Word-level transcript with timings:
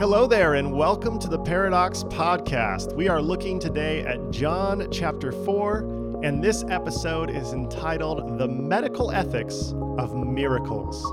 Hello 0.00 0.26
there, 0.26 0.54
and 0.54 0.72
welcome 0.72 1.18
to 1.18 1.28
the 1.28 1.38
Paradox 1.38 2.04
Podcast. 2.04 2.94
We 2.96 3.08
are 3.08 3.20
looking 3.20 3.58
today 3.58 4.00
at 4.00 4.30
John 4.30 4.88
chapter 4.90 5.30
4, 5.30 6.20
and 6.22 6.42
this 6.42 6.64
episode 6.70 7.28
is 7.28 7.52
entitled 7.52 8.38
The 8.38 8.48
Medical 8.48 9.10
Ethics 9.10 9.74
of 9.98 10.16
Miracles. 10.16 11.04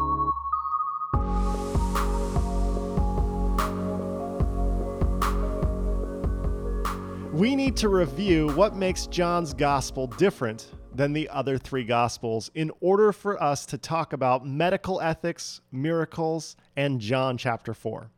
We 7.34 7.58
need 7.58 7.76
to 7.76 7.90
review 7.90 8.48
what 8.54 8.78
makes 8.78 9.06
John's 9.08 9.54
gospel 9.54 10.08
different 10.08 10.72
than 10.96 11.12
the 11.12 11.28
other 11.28 11.58
three 11.58 11.84
gospels 11.84 12.50
in 12.56 12.72
order 12.80 13.12
for 13.12 13.44
us 13.44 13.66
to 13.66 13.78
talk 13.78 14.14
about 14.14 14.48
medical 14.48 15.02
ethics, 15.02 15.60
miracles, 15.74 16.56
and 16.78 17.02
John 17.02 17.38
chapter 17.38 17.74
4. 17.74 18.12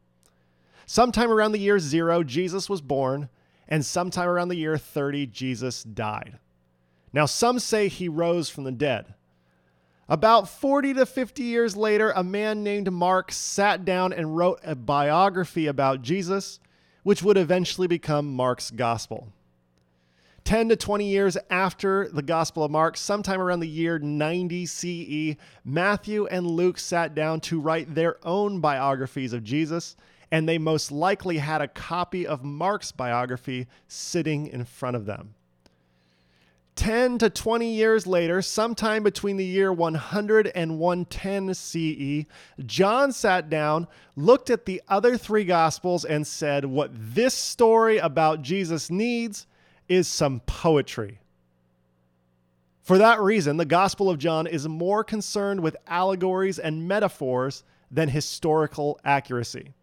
Sometime 0.92 1.30
around 1.30 1.52
the 1.52 1.60
year 1.60 1.78
zero, 1.78 2.24
Jesus 2.24 2.68
was 2.68 2.82
born, 2.82 3.30
and 3.68 3.86
sometime 3.86 4.28
around 4.28 4.48
the 4.48 4.56
year 4.56 4.76
30, 4.76 5.28
Jesus 5.28 5.84
died. 5.84 6.40
Now, 7.14 7.28
some 7.28 7.60
say 7.60 7.90
he 7.90 8.10
rose 8.10 8.50
from 8.50 8.64
the 8.64 8.72
dead. 8.72 9.14
About 10.08 10.50
40 10.50 10.96
to 10.96 11.06
50 11.06 11.44
years 11.44 11.78
later, 11.78 12.10
a 12.16 12.24
man 12.24 12.64
named 12.64 12.92
Mark 12.92 13.32
sat 13.32 13.86
down 13.86 14.14
and 14.14 14.36
wrote 14.36 14.62
a 14.64 14.74
biography 14.74 15.68
about 15.68 16.02
Jesus, 16.02 16.60
which 17.04 17.22
would 17.22 17.38
eventually 17.38 17.86
become 17.86 18.34
Mark's 18.34 18.72
gospel. 18.72 19.32
10 20.44 20.70
to 20.70 20.76
20 20.76 21.08
years 21.08 21.38
after 21.52 22.10
the 22.10 22.24
Gospel 22.24 22.64
of 22.64 22.72
Mark, 22.72 22.98
sometime 22.98 23.40
around 23.40 23.60
the 23.60 23.68
year 23.68 24.00
90 24.00 24.66
CE, 24.66 25.36
Matthew 25.64 26.26
and 26.26 26.48
Luke 26.48 26.80
sat 26.80 27.14
down 27.14 27.42
to 27.42 27.62
write 27.62 27.94
their 27.94 28.18
own 28.26 28.60
biographies 28.60 29.34
of 29.34 29.44
Jesus 29.44 29.96
and 30.32 30.48
they 30.48 30.58
most 30.58 30.92
likely 30.92 31.38
had 31.38 31.62
a 31.62 31.68
copy 31.68 32.26
of 32.26 32.44
Mark's 32.44 32.92
biography 32.92 33.68
sitting 33.88 34.48
in 34.48 34.66
front 34.66 34.96
of 34.96 35.06
them. 35.06 35.36
10 36.80 37.18
to 37.18 37.30
20 37.30 37.74
years 37.74 38.08
later, 38.08 38.42
sometime 38.42 39.04
between 39.04 39.36
the 39.36 39.46
year 39.46 39.74
100 39.74 40.48
and 40.56 40.80
110 40.80 41.54
CE, 41.54 42.26
John 42.66 43.12
sat 43.12 43.50
down, 43.50 43.86
looked 44.16 44.50
at 44.50 44.66
the 44.66 44.82
other 44.88 45.18
three 45.18 45.44
Gospels, 45.44 46.06
and 46.06 46.26
said, 46.26 46.64
What 46.64 46.92
this 46.94 47.34
story 47.34 47.98
about 47.98 48.44
Jesus 48.44 48.90
needs 48.90 49.46
is 49.90 50.08
some 50.08 50.40
poetry. 50.46 51.20
For 52.82 52.98
that 52.98 53.20
reason, 53.20 53.58
the 53.58 53.66
Gospel 53.66 54.10
of 54.10 54.18
John 54.18 54.48
is 54.48 54.66
more 54.66 55.04
concerned 55.04 55.60
with 55.60 55.76
allegories 55.86 56.60
and 56.60 56.88
metaphors 56.88 57.66
than 57.92 58.08
historical 58.08 59.02
accuracy. 59.04 59.74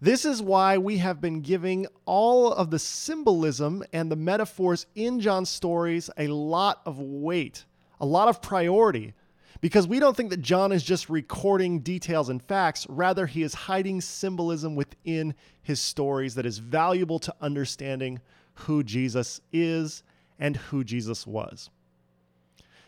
This 0.00 0.24
is 0.24 0.40
why 0.40 0.78
we 0.78 0.98
have 0.98 1.20
been 1.20 1.40
giving 1.40 1.86
all 2.04 2.52
of 2.52 2.70
the 2.70 2.78
symbolism 2.78 3.82
and 3.92 4.10
the 4.10 4.16
metaphors 4.16 4.86
in 4.94 5.18
John's 5.18 5.50
stories 5.50 6.08
a 6.16 6.28
lot 6.28 6.82
of 6.86 7.00
weight, 7.00 7.64
a 8.00 8.06
lot 8.06 8.28
of 8.28 8.40
priority, 8.40 9.14
because 9.60 9.88
we 9.88 9.98
don't 9.98 10.16
think 10.16 10.30
that 10.30 10.40
John 10.40 10.70
is 10.70 10.84
just 10.84 11.10
recording 11.10 11.80
details 11.80 12.28
and 12.28 12.40
facts. 12.40 12.86
Rather, 12.88 13.26
he 13.26 13.42
is 13.42 13.54
hiding 13.54 14.00
symbolism 14.00 14.76
within 14.76 15.34
his 15.62 15.80
stories 15.80 16.36
that 16.36 16.46
is 16.46 16.58
valuable 16.58 17.18
to 17.18 17.34
understanding 17.40 18.20
who 18.54 18.84
Jesus 18.84 19.40
is 19.52 20.04
and 20.38 20.56
who 20.56 20.84
Jesus 20.84 21.26
was. 21.26 21.70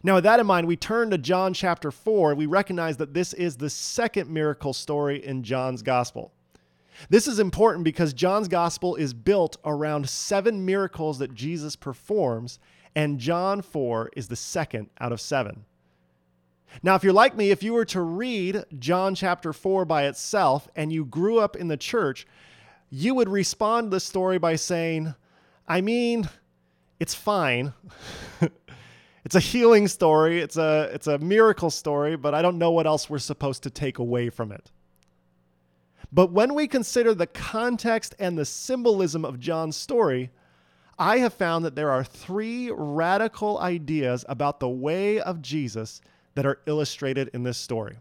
Now, 0.05 0.15
with 0.15 0.25
that 0.25 0.39
in 0.39 0.47
mind, 0.47 0.69
we 0.69 0.77
turn 0.77 1.11
to 1.11 1.19
John 1.19 1.55
chapter 1.55 1.91
4. 1.91 2.37
We 2.37 2.47
recognize 2.47 2.99
that 2.99 3.15
this 3.15 3.35
is 3.35 3.57
the 3.57 3.69
second 3.69 4.31
miracle 4.31 4.73
story 4.73 5.25
in 5.25 5.43
John's 5.43 5.83
gospel. 5.83 6.33
This 7.09 7.27
is 7.27 7.39
important 7.39 7.85
because 7.85 8.13
John's 8.13 8.49
gospel 8.49 8.97
is 8.97 9.15
built 9.15 9.57
around 9.65 10.09
seven 10.09 10.65
miracles 10.65 11.19
that 11.19 11.35
Jesus 11.35 11.77
performs, 11.77 12.59
and 12.95 13.19
John 13.19 13.63
4 13.63 14.11
is 14.17 14.29
the 14.29 14.37
second 14.37 14.91
out 15.01 15.13
of 15.13 15.21
seven. 15.21 15.65
Now, 16.83 16.95
if 16.95 17.03
you're 17.03 17.13
like 17.13 17.37
me, 17.37 17.51
if 17.51 17.63
you 17.63 17.73
were 17.73 17.85
to 17.87 18.01
read 18.01 18.65
John 18.79 19.15
chapter 19.15 19.53
4 19.53 19.85
by 19.85 20.07
itself 20.07 20.69
and 20.77 20.93
you 20.93 21.05
grew 21.05 21.39
up 21.39 21.57
in 21.57 21.69
the 21.69 21.77
church, 21.77 22.27
you 22.91 23.15
would 23.15 23.29
respond 23.29 23.91
to 23.91 23.97
the 23.97 24.01
story 24.01 24.39
by 24.39 24.57
saying, 24.57 25.15
I 25.67 25.81
mean, 25.81 26.29
it's 26.99 27.15
fine. 27.15 27.73
it's 29.25 29.35
a 29.35 29.41
healing 29.41 29.89
story, 29.89 30.41
it's 30.41 30.57
a, 30.57 30.91
it's 30.93 31.07
a 31.07 31.19
miracle 31.19 31.71
story, 31.71 32.17
but 32.17 32.35
I 32.35 32.43
don't 32.43 32.59
know 32.59 32.73
what 32.73 32.87
else 32.87 33.11
we're 33.11 33.19
supposed 33.19 33.63
to 33.65 33.71
take 33.71 33.99
away 33.99 34.31
from 34.31 34.53
it. 34.53 34.71
But 36.13 36.33
when 36.33 36.55
we 36.55 36.67
consider 36.67 37.15
the 37.15 37.27
context 37.27 38.15
and 38.19 38.37
the 38.37 38.45
symbolism 38.45 39.25
of 39.25 39.39
John's 39.39 39.77
story, 39.77 40.31
I 40.99 41.19
have 41.19 41.33
found 41.33 41.65
that 41.65 41.77
there 41.77 41.91
are 41.91 42.05
three 42.05 42.71
radical 42.71 43.59
ideas 43.59 44.25
about 44.29 44.61
the 44.61 44.69
way 44.69 45.19
of 45.19 45.41
Jesus 45.41 46.03
that 46.35 46.45
are 46.45 46.61
illustrated 46.67 47.31
in 47.33 47.43
this 47.43 47.57
story. 47.57 47.97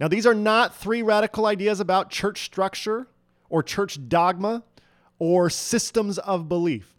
Now, 0.00 0.08
these 0.08 0.26
are 0.26 0.34
not 0.34 0.74
three 0.74 1.02
radical 1.02 1.44
ideas 1.44 1.80
about 1.80 2.08
church 2.08 2.44
structure 2.44 3.08
or 3.50 3.62
church 3.62 3.98
dogma 4.08 4.62
or 5.18 5.50
systems 5.50 6.18
of 6.18 6.48
belief. 6.48 6.92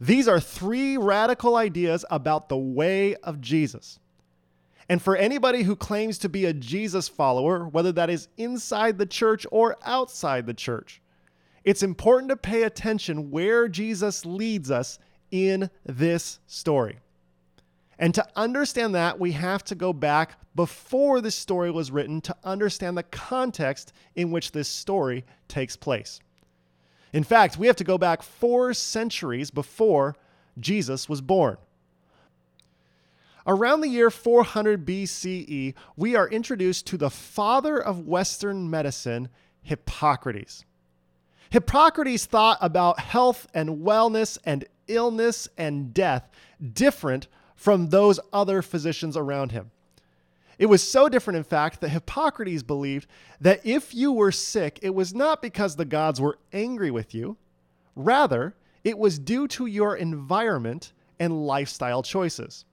These 0.00 0.26
are 0.26 0.40
three 0.40 0.96
radical 0.96 1.56
ideas 1.56 2.04
about 2.10 2.48
the 2.48 2.56
way 2.56 3.14
of 3.16 3.40
Jesus. 3.40 3.99
And 4.90 5.00
for 5.00 5.14
anybody 5.14 5.62
who 5.62 5.76
claims 5.76 6.18
to 6.18 6.28
be 6.28 6.46
a 6.46 6.52
Jesus 6.52 7.06
follower, 7.06 7.68
whether 7.68 7.92
that 7.92 8.10
is 8.10 8.26
inside 8.36 8.98
the 8.98 9.06
church 9.06 9.46
or 9.52 9.76
outside 9.84 10.46
the 10.46 10.52
church, 10.52 11.00
it's 11.62 11.84
important 11.84 12.28
to 12.30 12.36
pay 12.36 12.64
attention 12.64 13.30
where 13.30 13.68
Jesus 13.68 14.26
leads 14.26 14.68
us 14.68 14.98
in 15.30 15.70
this 15.86 16.40
story. 16.48 16.98
And 18.00 18.12
to 18.16 18.26
understand 18.34 18.96
that, 18.96 19.20
we 19.20 19.30
have 19.30 19.62
to 19.66 19.76
go 19.76 19.92
back 19.92 20.40
before 20.56 21.20
this 21.20 21.36
story 21.36 21.70
was 21.70 21.92
written 21.92 22.20
to 22.22 22.34
understand 22.42 22.98
the 22.98 23.04
context 23.04 23.92
in 24.16 24.32
which 24.32 24.50
this 24.50 24.68
story 24.68 25.24
takes 25.46 25.76
place. 25.76 26.18
In 27.12 27.22
fact, 27.22 27.56
we 27.56 27.68
have 27.68 27.76
to 27.76 27.84
go 27.84 27.96
back 27.96 28.24
four 28.24 28.74
centuries 28.74 29.52
before 29.52 30.16
Jesus 30.58 31.08
was 31.08 31.20
born. 31.20 31.58
Around 33.50 33.80
the 33.80 33.88
year 33.88 34.10
400 34.10 34.86
BCE, 34.86 35.74
we 35.96 36.14
are 36.14 36.28
introduced 36.28 36.86
to 36.86 36.96
the 36.96 37.10
father 37.10 37.82
of 37.82 38.06
Western 38.06 38.70
medicine, 38.70 39.28
Hippocrates. 39.60 40.64
Hippocrates 41.50 42.26
thought 42.26 42.58
about 42.60 43.00
health 43.00 43.48
and 43.52 43.78
wellness 43.84 44.38
and 44.44 44.66
illness 44.86 45.48
and 45.58 45.92
death 45.92 46.30
different 46.74 47.26
from 47.56 47.88
those 47.88 48.20
other 48.32 48.62
physicians 48.62 49.16
around 49.16 49.50
him. 49.50 49.72
It 50.56 50.66
was 50.66 50.88
so 50.88 51.08
different, 51.08 51.38
in 51.38 51.42
fact, 51.42 51.80
that 51.80 51.88
Hippocrates 51.88 52.62
believed 52.62 53.08
that 53.40 53.66
if 53.66 53.92
you 53.92 54.12
were 54.12 54.30
sick, 54.30 54.78
it 54.80 54.94
was 54.94 55.12
not 55.12 55.42
because 55.42 55.74
the 55.74 55.84
gods 55.84 56.20
were 56.20 56.38
angry 56.52 56.92
with 56.92 57.16
you. 57.16 57.36
Rather, 57.96 58.54
it 58.84 58.96
was 58.96 59.18
due 59.18 59.48
to 59.48 59.66
your 59.66 59.96
environment 59.96 60.92
and 61.18 61.44
lifestyle 61.48 62.04
choices. 62.04 62.64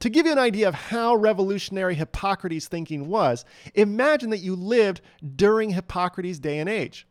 To 0.00 0.08
give 0.08 0.26
you 0.26 0.32
an 0.32 0.38
idea 0.38 0.68
of 0.68 0.74
how 0.74 1.16
revolutionary 1.16 1.96
Hippocrates' 1.96 2.68
thinking 2.68 3.08
was, 3.08 3.44
imagine 3.74 4.30
that 4.30 4.38
you 4.38 4.54
lived 4.54 5.00
during 5.36 5.70
Hippocrates' 5.70 6.38
day 6.38 6.58
and 6.58 6.68
age. 6.68 7.06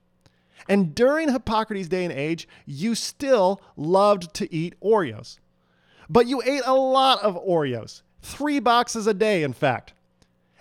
And 0.70 0.96
during 0.96 1.31
Hippocrates' 1.31 1.90
day 1.90 2.06
and 2.06 2.14
age, 2.14 2.47
you 2.66 2.96
still 2.96 3.62
loved 3.76 4.34
to 4.36 4.53
eat 4.53 4.80
Oreos. 4.81 5.38
But 6.09 6.28
you 6.28 6.42
ate 6.46 6.64
a 6.66 6.74
lot 6.74 7.22
of 7.22 7.35
Oreos, 7.35 8.03
three 8.22 8.59
boxes 8.59 9.06
a 9.06 9.14
day, 9.14 9.44
in 9.44 9.53
fact. 9.53 9.94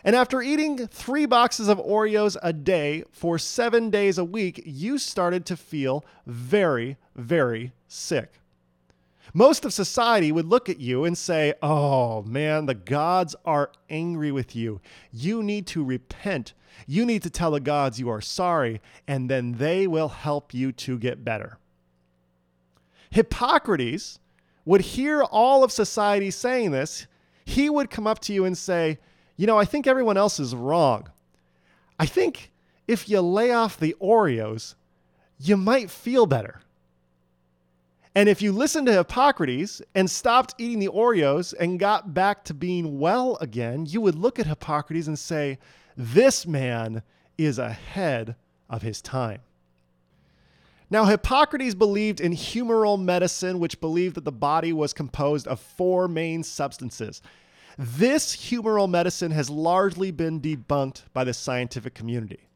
And 0.03 0.15
after 0.15 0.43
eating 0.43 0.87
three 0.89 1.27
boxes 1.27 1.69
of 1.69 1.79
Oreos 1.79 2.37
a 2.43 2.53
day 2.53 3.05
for 3.13 3.39
seven 3.39 3.91
days 3.91 4.19
a 4.19 4.25
week, 4.25 4.63
you 4.65 4.99
started 4.99 5.47
to 5.47 5.57
feel 5.57 6.05
very, 6.27 6.97
very 7.15 7.73
sick 7.89 8.41
most 9.37 9.67
of 9.67 9.73
society 9.75 10.33
would 10.33 10.47
look 10.47 10.71
at 10.71 10.81
you 10.81 11.05
and 11.05 11.17
say, 11.17 11.53
Oh 11.61 12.23
man, 12.23 12.65
the 12.65 12.75
gods 12.75 13.37
are 13.45 13.71
angry 13.91 14.33
with 14.33 14.57
you. 14.57 14.81
You 15.13 15.43
need 15.43 15.67
to 15.69 15.85
repent. 15.85 16.55
You 16.87 17.05
need 17.05 17.23
to 17.23 17.29
tell 17.29 17.51
the 17.51 17.61
gods 17.61 18.01
you 18.01 18.09
are 18.09 18.23
sorry, 18.23 18.81
and 19.07 19.29
then 19.29 19.59
they 19.59 19.87
will 19.87 20.09
help 20.09 20.55
you 20.55 20.73
to 20.73 20.99
get 20.99 21.23
better. 21.23 21.59
Hippocrates 23.11 24.21
would 24.65 24.81
hear 24.81 25.23
all 25.23 25.63
of 25.63 25.71
society 25.71 26.31
saying 26.31 26.71
this. 26.71 27.07
He 27.45 27.69
would 27.69 27.91
come 27.91 28.07
up 28.07 28.21
to 28.21 28.33
you 28.33 28.47
and 28.47 28.57
say, 28.57 28.99
You 29.37 29.47
know, 29.47 29.59
I 29.59 29.67
think 29.67 29.87
everyone 29.87 30.17
else 30.17 30.41
is 30.41 30.57
wrong. 30.57 31.11
I 31.99 32.07
think 32.07 32.53
if 32.89 33.07
you 33.07 33.21
lay 33.21 33.53
off 33.53 33.79
the 33.79 33.95
Oreos, 34.01 34.77
you 35.39 35.59
might 35.59 35.91
feel 35.91 36.25
better. 36.25 36.63
And 38.17 38.31
if 38.31 38.41
you 38.41 38.51
listened 38.51 38.87
to 38.87 38.95
Hippocrates 38.95 39.83
and 39.95 40.11
stopped 40.11 40.55
eating 40.57 40.79
the 40.79 40.89
Oreos 40.89 41.53
and 41.61 41.79
got 41.79 42.15
back 42.15 42.45
to 42.45 42.55
being 42.55 42.99
well 42.99 43.37
again, 43.43 43.85
you 43.85 44.01
would 44.01 44.15
look 44.15 44.39
at 44.39 44.47
Hippocrates 44.47 45.07
and 45.07 45.19
say, 45.19 45.59
This 45.99 46.47
man 46.47 47.03
is 47.37 47.59
ahead 47.59 48.35
of 48.71 48.81
his 48.81 49.03
time. 49.03 49.43
Now, 50.89 51.05
Hippocrates 51.05 51.75
believed 51.75 52.23
in 52.23 52.33
humoral 52.33 52.99
medicine, 52.99 53.61
which 53.61 53.83
believed 53.83 54.15
that 54.15 54.25
the 54.25 54.33
body 54.33 54.73
was 54.73 54.95
composed 54.95 55.47
of 55.47 55.61
four 55.61 56.09
main 56.09 56.43
substances. 56.43 57.21
This 57.77 58.35
humoral 58.35 58.89
medicine 58.89 59.33
has 59.33 59.51
largely 59.51 60.11
been 60.11 60.41
debunked 60.41 61.03
by 61.13 61.25
the 61.25 61.35
scientific 61.35 61.93
community. 61.93 62.49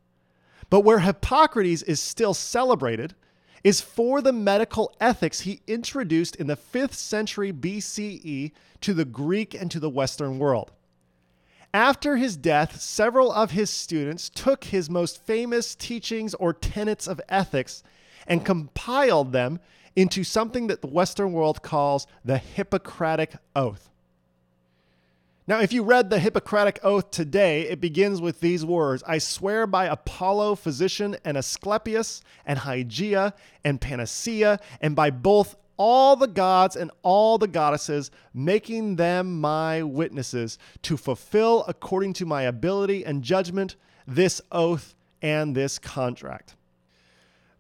But 0.71 0.85
where 0.85 1.01
Hippocrates 1.01 1.83
is 1.83 2.01
still 2.01 2.33
celebrated 2.33 3.15
is 3.63 3.81
for 3.81 4.21
the 4.23 4.33
medical 4.33 4.95
ethics 5.01 5.41
he 5.41 5.61
introduced 5.67 6.37
in 6.37 6.47
the 6.47 6.57
5th 6.57 6.95
century 6.95 7.53
BCE 7.53 8.53
to 8.81 8.95
the 8.95 9.05
Greek 9.05 9.55
and 9.55 9.71
to 9.71 9.81
the 9.81 9.91
Western 9.91 10.39
world. 10.39 10.73
After 11.73 12.17
his 12.17 12.37
death, 12.37 12.81
several 12.81 13.31
of 13.31 13.53
his 13.53 13.71
students 13.71 14.29
took 14.29 14.65
his 14.65 14.91
most 14.91 15.25
famous 15.25 15.75
teachings 15.75 16.35
or 16.35 16.53
tenets 16.53 17.07
of 17.07 17.21
ethics 17.29 17.83
and 18.27 18.45
compiled 18.45 19.33
them 19.33 19.61
into 19.95 20.25
something 20.25 20.67
that 20.69 20.81
the 20.81 20.89
Western 20.89 21.33
world 21.33 21.63
calls 21.63 22.07
the 22.25 22.39
Hippocratic 22.39 23.35
Oath. 23.55 23.90
Now, 25.47 25.61
if 25.61 25.73
you 25.73 25.83
read 25.83 26.11
the 26.11 26.21
Hippocratic 26.21 26.79
Oath 26.83 27.11
today, 27.11 27.63
it 27.63 27.81
begins 27.81 28.21
with 28.21 28.41
these 28.41 28.65
words 28.65 29.03
I 29.07 29.19
swear 29.19 29.67
by 29.67 29.87
Apollo, 29.87 30.57
physician, 30.57 31.17
and 31.25 31.37
Asclepius, 31.37 32.23
and 32.45 32.59
Hygeia, 32.59 33.33
and 33.65 33.81
Panacea, 33.81 34.61
and 34.81 34.95
by 34.95 35.11
both 35.11 35.57
all 35.77 36.15
the 36.15 36.29
gods 36.29 36.77
and 36.77 36.91
all 37.03 37.39
the 37.39 37.49
goddesses, 37.49 38.11
making 38.35 38.97
them 38.97 39.41
my 39.41 39.83
witnesses, 39.83 40.59
to 40.83 40.99
fulfill 40.99 41.65
according 41.67 42.13
to 42.13 42.27
my 42.27 42.43
ability 42.43 43.05
and 43.05 43.23
judgment 43.23 43.77
this 44.07 44.43
oath 44.53 44.95
and 45.23 45.57
this 45.57 45.79
contract. 45.79 46.55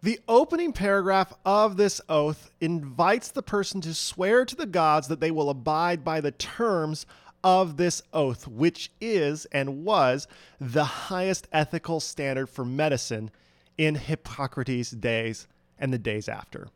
The 0.02 0.20
opening 0.28 0.72
paragraph 0.72 1.32
of 1.44 1.76
this 1.76 2.00
oath 2.08 2.50
invites 2.60 3.30
the 3.30 3.42
person 3.42 3.80
to 3.82 3.94
swear 3.94 4.44
to 4.44 4.56
the 4.56 4.66
gods 4.66 5.08
that 5.08 5.20
they 5.20 5.30
will 5.30 5.50
abide 5.50 6.04
by 6.04 6.20
the 6.20 6.30
terms 6.30 7.06
of 7.42 7.76
this 7.76 8.02
oath, 8.12 8.46
which 8.46 8.90
is 9.00 9.46
and 9.46 9.84
was 9.84 10.28
the 10.60 10.84
highest 10.84 11.48
ethical 11.52 12.00
standard 12.00 12.48
for 12.48 12.64
medicine 12.64 13.30
in 13.78 13.94
Hippocrates' 13.94 14.90
days 14.90 15.46
and 15.78 15.92
the 15.92 15.98
days 15.98 16.28
after. 16.28 16.68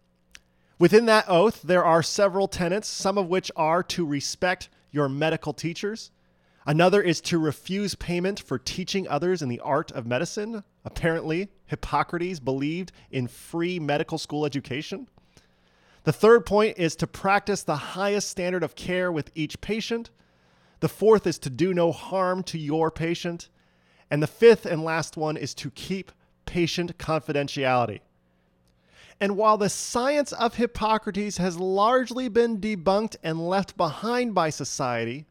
Within 0.79 1.07
that 1.07 1.27
oath, 1.29 1.63
there 1.63 1.85
are 1.85 2.03
several 2.03 2.49
tenets, 2.49 2.89
some 2.89 3.17
of 3.19 3.29
which 3.29 3.51
are 3.57 3.83
to 3.83 4.05
respect 4.05 4.69
your 4.91 5.09
medical 5.09 5.53
teachers. 5.53 6.11
Another 6.67 7.03
is 7.03 7.21
to 7.23 7.39
refuse 7.39 7.95
payment 7.95 8.41
for 8.41 8.59
teaching 8.59 9.07
others 9.07 9.43
in 9.43 9.49
the 9.49 9.61
art 9.61 9.93
of 9.93 10.07
medicine. 10.07 10.65
Apparently, 10.85 11.49
Hippocrates 11.67 12.41
believed 12.41 12.91
in 13.11 13.29
free 13.29 13.79
medical 13.79 14.19
school 14.19 14.47
education. 14.47 15.09
The 16.05 16.13
third 16.13 16.47
point 16.47 16.79
is 16.79 16.97
to 16.97 17.07
practice 17.07 17.63
the 17.63 17.77
highest 17.77 18.29
standard 18.29 18.63
of 18.63 18.75
care 18.75 19.13
with 19.13 19.31
each 19.35 19.61
patient. 19.61 20.11
The 20.85 20.89
fourth 20.89 21.27
is 21.27 21.39
to 21.39 21.49
do 21.49 21.73
no 21.73 21.93
harm 21.93 22.43
to 22.43 22.59
your 22.59 22.91
patient. 22.91 23.49
And 24.11 24.23
the 24.23 24.27
fifth 24.27 24.67
and 24.67 24.85
last 24.85 25.17
one 25.17 25.39
is 25.39 25.55
to 25.55 25.71
keep 25.71 26.13
patient 26.45 26.99
confidentiality. 26.99 28.01
And 29.19 29.39
while 29.39 29.57
the 29.57 29.71
science 29.71 30.33
of 30.33 30.57
Hippocrates 30.57 31.39
has 31.39 31.59
largely 31.59 32.29
been 32.29 32.61
debunked 32.61 33.17
and 33.23 33.49
left 33.49 33.79
behind 33.79 34.35
by 34.35 34.51
society, 34.51 35.25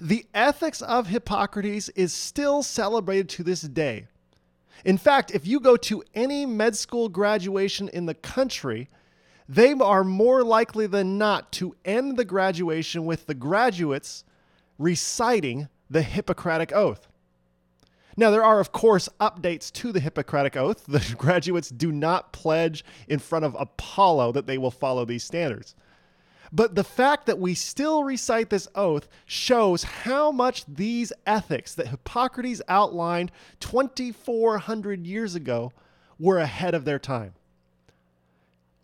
the 0.00 0.26
ethics 0.34 0.82
of 0.82 1.06
Hippocrates 1.06 1.90
is 1.90 2.12
still 2.12 2.64
celebrated 2.64 3.28
to 3.28 3.44
this 3.44 3.60
day. 3.60 4.08
In 4.84 4.98
fact, 4.98 5.30
if 5.30 5.46
you 5.46 5.60
go 5.60 5.76
to 5.76 6.02
any 6.12 6.44
med 6.44 6.74
school 6.74 7.08
graduation 7.08 7.88
in 7.90 8.06
the 8.06 8.14
country, 8.14 8.88
they 9.48 9.74
are 9.74 10.02
more 10.02 10.42
likely 10.42 10.88
than 10.88 11.18
not 11.18 11.52
to 11.52 11.76
end 11.84 12.16
the 12.16 12.24
graduation 12.24 13.06
with 13.06 13.26
the 13.26 13.34
graduates 13.34 14.24
reciting 14.78 15.68
the 15.90 16.02
Hippocratic 16.02 16.72
Oath. 16.72 17.08
Now, 18.16 18.30
there 18.30 18.42
are, 18.42 18.58
of 18.58 18.72
course, 18.72 19.08
updates 19.20 19.72
to 19.74 19.92
the 19.92 20.00
Hippocratic 20.00 20.56
Oath. 20.56 20.84
The 20.86 21.14
graduates 21.18 21.68
do 21.68 21.92
not 21.92 22.32
pledge 22.32 22.84
in 23.06 23.20
front 23.20 23.44
of 23.44 23.56
Apollo 23.58 24.32
that 24.32 24.46
they 24.46 24.58
will 24.58 24.72
follow 24.72 25.04
these 25.04 25.22
standards. 25.22 25.76
But 26.52 26.74
the 26.74 26.84
fact 26.84 27.26
that 27.26 27.38
we 27.38 27.54
still 27.54 28.04
recite 28.04 28.50
this 28.50 28.68
oath 28.74 29.08
shows 29.26 29.84
how 29.84 30.32
much 30.32 30.64
these 30.66 31.12
ethics 31.26 31.74
that 31.74 31.88
Hippocrates 31.88 32.62
outlined 32.68 33.30
2,400 33.60 35.06
years 35.06 35.34
ago 35.34 35.72
were 36.18 36.38
ahead 36.38 36.74
of 36.74 36.84
their 36.84 36.98
time. 36.98 37.34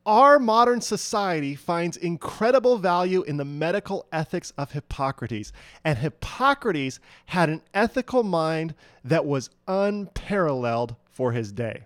Our 0.07 0.39
modern 0.39 0.83
society 0.83 1.55
finds 1.55 1.97
incredible 1.97 2.77
value 2.77 3.23
in 3.23 3.39
the 3.39 3.45
medical 3.45 4.07
ethics 4.13 4.53
of 4.59 4.73
Hippocrates, 4.73 5.51
and 5.83 5.97
Hippocrates 5.97 7.01
had 7.27 7.49
an 7.49 7.63
ethical 7.73 8.23
mind 8.23 8.75
that 9.03 9.25
was 9.25 9.49
unparalleled 9.67 10.97
for 11.11 11.33
his 11.33 11.53
day. 11.53 11.85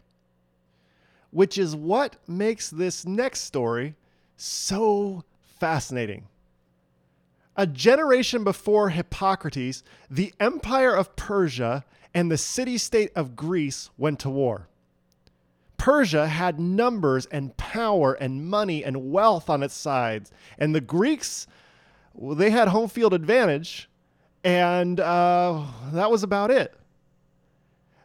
Which 1.31 1.59
is 1.59 1.76
what 1.76 2.17
makes 2.26 2.70
this 2.70 3.06
next 3.06 3.43
story 3.43 3.94
so 4.37 5.23
fascinating. 5.61 6.26
A 7.56 7.67
generation 7.67 8.43
before 8.43 8.88
Hippocrates, 8.88 9.85
the 10.11 10.32
empire 10.41 10.94
of 10.94 11.14
Persia 11.14 11.85
and 12.14 12.31
the 12.31 12.38
city 12.38 12.79
state 12.79 13.12
of 13.14 13.37
Greece 13.37 13.91
went 13.97 14.19
to 14.21 14.31
war. 14.31 14.67
Persia 15.88 16.26
had 16.26 16.61
numbers 16.61 17.25
and 17.32 17.56
power 17.56 18.12
and 18.12 18.44
money 18.44 18.85
and 18.85 19.11
wealth 19.11 19.49
on 19.49 19.62
its 19.62 19.75
sides. 19.75 20.31
And 20.58 20.75
the 20.75 20.82
Greeks, 20.82 21.46
well, 22.12 22.35
they 22.35 22.50
had 22.50 22.69
home 22.69 22.90
field 22.90 23.14
advantage, 23.14 23.88
and 24.44 25.00
uh, 25.00 25.64
that 25.93 26.11
was 26.11 26.23
about 26.23 26.50
it. 26.50 26.75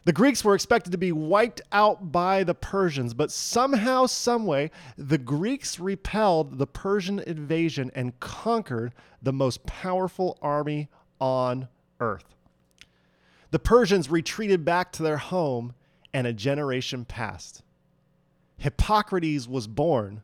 The 0.05 0.13
Greeks 0.13 0.45
were 0.45 0.55
expected 0.55 0.91
to 0.91 0.97
be 0.97 1.11
wiped 1.11 1.59
out 1.73 2.09
by 2.09 2.45
the 2.45 2.53
Persians, 2.53 3.13
but 3.13 3.31
somehow, 3.31 4.05
someway, 4.05 4.71
the 4.97 5.17
Greeks 5.17 5.77
repelled 5.77 6.59
the 6.59 6.67
Persian 6.67 7.19
invasion 7.19 7.91
and 7.93 8.17
conquered 8.21 8.93
the 9.21 9.33
most 9.33 9.65
powerful 9.65 10.39
army 10.41 10.87
on 11.19 11.67
earth. 11.99 12.33
The 13.51 13.59
Persians 13.59 14.09
retreated 14.09 14.63
back 14.63 14.93
to 14.93 15.03
their 15.03 15.17
home 15.17 15.73
and 16.13 16.25
a 16.25 16.31
generation 16.31 17.03
passed. 17.03 17.61
Hippocrates 18.57 19.47
was 19.47 19.67
born, 19.67 20.21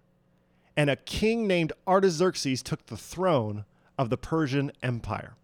and 0.78 0.90
a 0.90 0.96
king 0.96 1.48
named 1.48 1.74
Artaxerxes 1.88 2.64
took 2.64 2.86
the 2.86 2.98
throne 2.98 3.66
of 3.98 4.10
the 4.10 4.18
Persian 4.18 4.72
Empire. 4.82 5.36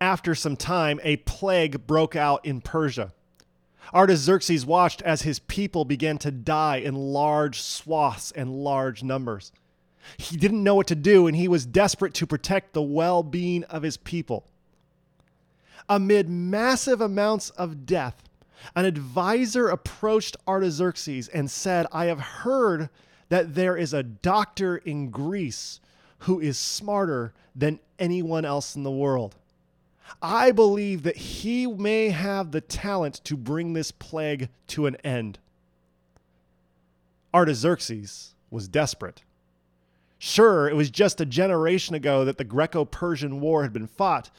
After 0.00 0.34
some 0.34 0.56
time, 0.56 0.98
a 1.04 1.18
plague 1.18 1.86
broke 1.86 2.16
out 2.16 2.44
in 2.44 2.60
Persia. 2.60 3.12
Artaxerxes 3.94 4.64
watched 4.64 5.02
as 5.02 5.22
his 5.22 5.38
people 5.40 5.84
began 5.84 6.18
to 6.18 6.30
die 6.30 6.76
in 6.76 6.94
large 6.94 7.60
swaths 7.60 8.30
and 8.32 8.64
large 8.64 9.02
numbers. 9.02 9.52
He 10.16 10.36
didn't 10.36 10.64
know 10.64 10.74
what 10.74 10.86
to 10.88 10.94
do, 10.94 11.26
and 11.26 11.36
he 11.36 11.48
was 11.48 11.66
desperate 11.66 12.14
to 12.14 12.26
protect 12.26 12.72
the 12.72 12.82
well 12.82 13.22
being 13.22 13.64
of 13.64 13.82
his 13.82 13.96
people. 13.96 14.46
Amid 15.88 16.28
massive 16.28 17.00
amounts 17.00 17.50
of 17.50 17.84
death, 17.84 18.22
an 18.74 18.84
advisor 18.84 19.68
approached 19.68 20.36
Artaxerxes 20.46 21.28
and 21.28 21.50
said, 21.50 21.86
I 21.92 22.06
have 22.06 22.20
heard 22.20 22.88
that 23.28 23.54
there 23.54 23.76
is 23.76 23.94
a 23.94 24.02
doctor 24.02 24.76
in 24.76 25.10
Greece 25.10 25.80
who 26.20 26.40
is 26.40 26.58
smarter 26.58 27.32
than 27.54 27.80
anyone 27.98 28.44
else 28.44 28.76
in 28.76 28.82
the 28.82 28.90
world. 28.90 29.36
I 30.20 30.50
believe 30.50 31.04
that 31.04 31.16
he 31.16 31.66
may 31.66 32.10
have 32.10 32.50
the 32.50 32.60
talent 32.60 33.22
to 33.24 33.36
bring 33.36 33.72
this 33.72 33.92
plague 33.92 34.48
to 34.68 34.86
an 34.86 34.96
end. 34.96 35.38
Artaxerxes 37.32 38.34
was 38.50 38.68
desperate. 38.68 39.22
Sure, 40.18 40.68
it 40.68 40.76
was 40.76 40.90
just 40.90 41.20
a 41.20 41.26
generation 41.26 41.94
ago 41.94 42.24
that 42.24 42.36
the 42.36 42.44
Greco 42.44 42.84
Persian 42.84 43.40
War 43.40 43.62
had 43.62 43.72
been 43.72 43.86
fought, 43.86 44.30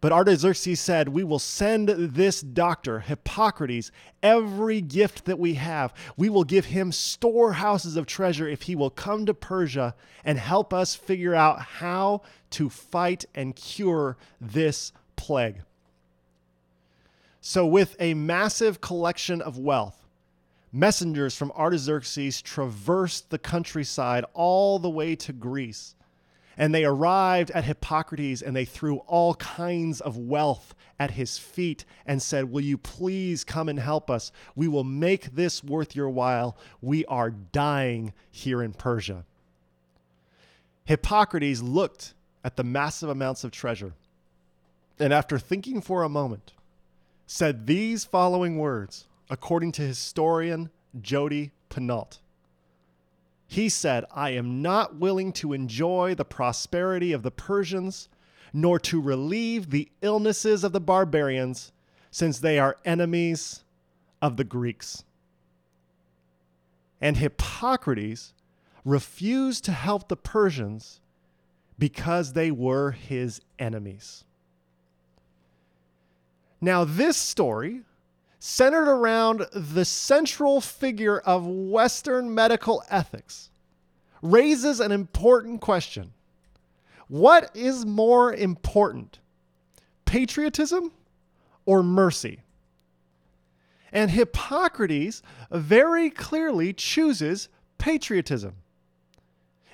but 0.00 0.12
Artaxerxes 0.12 0.80
said, 0.80 1.08
We 1.08 1.24
will 1.24 1.38
send 1.38 1.88
this 1.88 2.40
doctor, 2.40 3.00
Hippocrates, 3.00 3.92
every 4.22 4.80
gift 4.80 5.26
that 5.26 5.38
we 5.38 5.54
have. 5.54 5.92
We 6.16 6.30
will 6.30 6.44
give 6.44 6.66
him 6.66 6.90
storehouses 6.90 7.96
of 7.96 8.06
treasure 8.06 8.48
if 8.48 8.62
he 8.62 8.74
will 8.74 8.90
come 8.90 9.26
to 9.26 9.34
Persia 9.34 9.94
and 10.24 10.38
help 10.38 10.72
us 10.72 10.94
figure 10.94 11.34
out 11.34 11.60
how 11.60 12.22
to 12.50 12.70
fight 12.70 13.26
and 13.34 13.54
cure 13.54 14.16
this 14.40 14.92
plague. 15.16 15.62
So, 17.42 17.66
with 17.66 17.94
a 17.98 18.14
massive 18.14 18.80
collection 18.80 19.42
of 19.42 19.58
wealth, 19.58 20.06
messengers 20.72 21.36
from 21.36 21.52
Artaxerxes 21.52 22.40
traversed 22.40 23.28
the 23.28 23.38
countryside 23.38 24.24
all 24.32 24.78
the 24.78 24.90
way 24.90 25.14
to 25.16 25.32
Greece 25.34 25.94
And 26.60 26.74
they 26.74 26.84
arrived 26.84 27.50
at 27.52 27.64
Hippocrates 27.64 28.42
and 28.42 28.54
they 28.54 28.66
threw 28.66 28.98
all 29.06 29.34
kinds 29.36 30.02
of 30.02 30.18
wealth 30.18 30.74
at 30.98 31.12
his 31.12 31.38
feet 31.38 31.86
and 32.04 32.20
said, 32.20 32.52
Will 32.52 32.60
you 32.60 32.76
please 32.76 33.44
come 33.44 33.70
and 33.70 33.80
help 33.80 34.10
us? 34.10 34.30
We 34.54 34.68
will 34.68 34.84
make 34.84 35.34
this 35.34 35.64
worth 35.64 35.96
your 35.96 36.10
while. 36.10 36.58
We 36.82 37.06
are 37.06 37.30
dying 37.30 38.12
here 38.30 38.62
in 38.62 38.74
Persia. 38.74 39.24
Hippocrates 40.84 41.62
looked 41.62 42.12
at 42.44 42.56
the 42.56 42.64
massive 42.64 43.08
amounts 43.08 43.42
of 43.42 43.52
treasure 43.52 43.94
and, 44.98 45.14
after 45.14 45.38
thinking 45.38 45.80
for 45.80 46.02
a 46.02 46.10
moment, 46.10 46.52
said 47.26 47.66
these 47.66 48.04
following 48.04 48.58
words, 48.58 49.06
according 49.30 49.72
to 49.72 49.82
historian 49.82 50.68
Jody 51.00 51.52
Pinault. 51.70 52.18
He 53.50 53.68
said, 53.68 54.04
I 54.14 54.30
am 54.30 54.62
not 54.62 55.00
willing 55.00 55.32
to 55.32 55.52
enjoy 55.52 56.14
the 56.14 56.24
prosperity 56.24 57.10
of 57.10 57.24
the 57.24 57.32
Persians, 57.32 58.08
nor 58.52 58.78
to 58.78 59.00
relieve 59.00 59.70
the 59.70 59.90
illnesses 60.02 60.62
of 60.62 60.70
the 60.70 60.80
barbarians, 60.80 61.72
since 62.12 62.38
they 62.38 62.60
are 62.60 62.76
enemies 62.84 63.64
of 64.22 64.36
the 64.36 64.44
Greeks. 64.44 65.02
And 67.00 67.16
Hippocrates 67.16 68.34
refused 68.84 69.64
to 69.64 69.72
help 69.72 70.06
the 70.06 70.16
Persians 70.16 71.00
because 71.76 72.34
they 72.34 72.52
were 72.52 72.92
his 72.92 73.40
enemies. 73.58 74.22
Now, 76.60 76.84
this 76.84 77.16
story 77.16 77.82
centered 78.40 78.88
around 78.88 79.46
the 79.52 79.84
central 79.84 80.62
figure 80.62 81.18
of 81.18 81.46
Western 81.46 82.34
medical 82.34 82.82
ethics, 82.90 83.50
raises 84.22 84.80
an 84.80 84.90
important 84.90 85.60
question. 85.60 86.12
What 87.06 87.50
is 87.54 87.84
more 87.84 88.32
important, 88.32 89.18
patriotism 90.06 90.90
or 91.66 91.82
mercy? 91.82 92.40
And 93.92 94.10
Hippocrates 94.10 95.22
very 95.50 96.08
clearly 96.08 96.72
chooses 96.72 97.48
patriotism. 97.76 98.54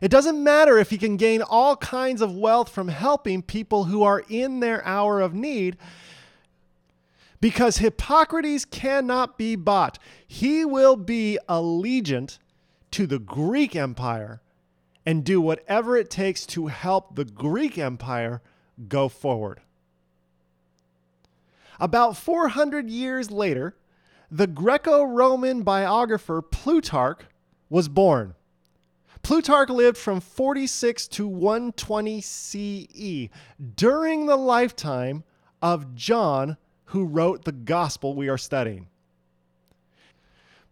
It 0.00 0.10
doesn't 0.10 0.42
matter 0.42 0.78
if 0.78 0.90
he 0.90 0.98
can 0.98 1.16
gain 1.16 1.40
all 1.40 1.76
kinds 1.76 2.20
of 2.20 2.36
wealth 2.36 2.68
from 2.68 2.88
helping 2.88 3.42
people 3.42 3.84
who 3.84 4.02
are 4.02 4.24
in 4.28 4.60
their 4.60 4.84
hour 4.84 5.20
of 5.20 5.34
need 5.34 5.76
because 7.40 7.78
Hippocrates 7.78 8.64
cannot 8.64 9.38
be 9.38 9.56
bought. 9.56 9.98
He 10.26 10.64
will 10.64 10.96
be 10.96 11.38
allegiant 11.48 12.38
to 12.92 13.06
the 13.06 13.18
Greek 13.18 13.76
Empire 13.76 14.40
and 15.04 15.24
do 15.24 15.40
whatever 15.40 15.96
it 15.96 16.10
takes 16.10 16.46
to 16.46 16.66
help 16.66 17.14
the 17.14 17.24
Greek 17.24 17.78
Empire 17.78 18.42
go 18.88 19.08
forward. 19.08 19.60
About 21.78 22.16
400 22.16 22.88
years 22.88 23.30
later, 23.30 23.76
the 24.30 24.46
Greco 24.46 25.04
Roman 25.04 25.62
biographer 25.62 26.42
Plutarch 26.42 27.22
was 27.68 27.88
born. 27.88 28.34
Plutarch 29.22 29.68
lived 29.70 29.96
from 29.96 30.20
46 30.20 31.08
to 31.08 31.28
120 31.28 32.20
CE 32.20 33.28
during 33.74 34.26
the 34.26 34.36
lifetime 34.36 35.24
of 35.60 35.94
John 35.94 36.56
who 36.86 37.04
wrote 37.04 37.44
the 37.44 37.52
gospel 37.52 38.14
we 38.14 38.28
are 38.28 38.38
studying. 38.38 38.88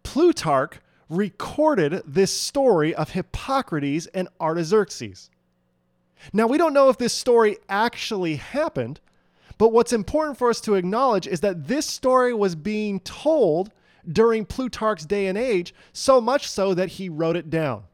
Plutarch 0.02 0.80
recorded 1.08 2.02
this 2.06 2.32
story 2.32 2.94
of 2.94 3.10
Hippocrates 3.10 4.06
and 4.08 4.28
Artaxerxes. 4.40 5.30
Now, 6.32 6.46
we 6.46 6.58
don't 6.58 6.72
know 6.72 6.88
if 6.88 6.98
this 6.98 7.12
story 7.12 7.58
actually 7.68 8.36
happened, 8.36 9.00
but 9.58 9.72
what's 9.72 9.92
important 9.92 10.38
for 10.38 10.50
us 10.50 10.60
to 10.62 10.74
acknowledge 10.74 11.26
is 11.26 11.40
that 11.40 11.68
this 11.68 11.86
story 11.86 12.32
was 12.32 12.54
being 12.54 13.00
told 13.00 13.72
during 14.10 14.44
Plutarch's 14.44 15.06
day 15.06 15.26
and 15.26 15.38
age, 15.38 15.74
so 15.92 16.20
much 16.20 16.48
so 16.48 16.74
that 16.74 16.90
he 16.90 17.08
wrote 17.08 17.36
it 17.36 17.50
down. 17.50 17.84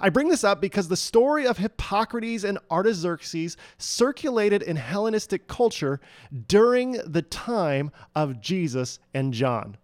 I 0.00 0.10
bring 0.10 0.28
this 0.28 0.44
up 0.44 0.60
because 0.60 0.88
the 0.88 0.96
story 0.96 1.46
of 1.46 1.58
Hippocrates 1.58 2.44
and 2.44 2.58
Artaxerxes 2.70 3.56
circulated 3.78 4.62
in 4.62 4.76
Hellenistic 4.76 5.48
culture 5.48 6.00
during 6.46 6.92
the 7.04 7.22
time 7.22 7.90
of 8.14 8.40
Jesus 8.40 9.00
and 9.12 9.34
John. 9.34 9.76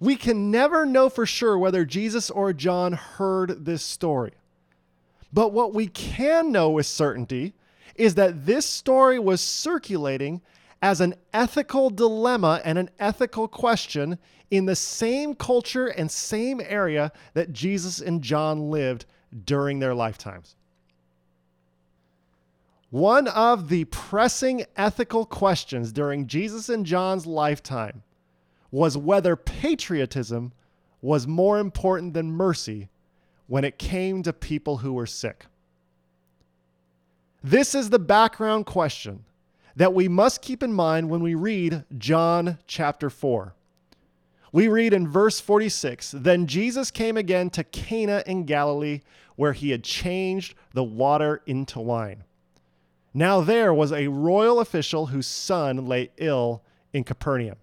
We 0.00 0.16
can 0.16 0.50
never 0.50 0.86
know 0.86 1.08
for 1.08 1.26
sure 1.26 1.58
whether 1.58 1.84
Jesus 1.84 2.30
or 2.30 2.52
John 2.52 2.92
heard 2.92 3.64
this 3.64 3.82
story. 3.82 4.32
But 5.32 5.52
what 5.52 5.74
we 5.74 5.88
can 5.88 6.52
know 6.52 6.70
with 6.70 6.86
certainty 6.86 7.54
is 7.94 8.14
that 8.14 8.46
this 8.46 8.64
story 8.64 9.18
was 9.18 9.40
circulating 9.40 10.40
as 10.80 11.00
an 11.00 11.14
ethical 11.32 11.90
dilemma 11.90 12.60
and 12.64 12.78
an 12.78 12.90
ethical 12.98 13.48
question 13.48 14.18
in 14.50 14.66
the 14.66 14.76
same 14.76 15.34
culture 15.34 15.88
and 15.88 16.10
same 16.10 16.60
area 16.64 17.12
that 17.34 17.52
Jesus 17.52 18.00
and 18.00 18.22
John 18.22 18.70
lived 18.70 19.04
during 19.44 19.78
their 19.78 19.94
lifetimes. 19.94 20.54
One 22.90 23.28
of 23.28 23.68
the 23.68 23.84
pressing 23.86 24.64
ethical 24.76 25.26
questions 25.26 25.92
during 25.92 26.26
Jesus 26.26 26.68
and 26.68 26.86
John's 26.86 27.26
lifetime 27.26 28.02
was 28.70 28.96
whether 28.96 29.36
patriotism 29.36 30.52
was 31.02 31.26
more 31.26 31.58
important 31.58 32.14
than 32.14 32.30
mercy 32.30 32.88
when 33.46 33.64
it 33.64 33.78
came 33.78 34.22
to 34.22 34.32
people 34.32 34.78
who 34.78 34.92
were 34.92 35.06
sick. 35.06 35.46
This 37.42 37.74
is 37.74 37.90
the 37.90 37.98
background 37.98 38.66
question 38.66 39.24
that 39.78 39.94
we 39.94 40.08
must 40.08 40.42
keep 40.42 40.64
in 40.64 40.72
mind 40.72 41.08
when 41.08 41.22
we 41.22 41.36
read 41.36 41.84
John 41.96 42.58
chapter 42.66 43.08
4. 43.08 43.54
We 44.50 44.66
read 44.66 44.92
in 44.92 45.06
verse 45.06 45.38
46 45.38 46.14
Then 46.18 46.48
Jesus 46.48 46.90
came 46.90 47.16
again 47.16 47.48
to 47.50 47.62
Cana 47.62 48.24
in 48.26 48.44
Galilee, 48.44 49.02
where 49.36 49.52
he 49.52 49.70
had 49.70 49.84
changed 49.84 50.56
the 50.74 50.82
water 50.82 51.42
into 51.46 51.78
wine. 51.78 52.24
Now 53.14 53.40
there 53.40 53.72
was 53.72 53.92
a 53.92 54.08
royal 54.08 54.58
official 54.58 55.06
whose 55.06 55.28
son 55.28 55.86
lay 55.86 56.10
ill 56.16 56.60
in 56.92 57.04
Capernaum. 57.04 57.56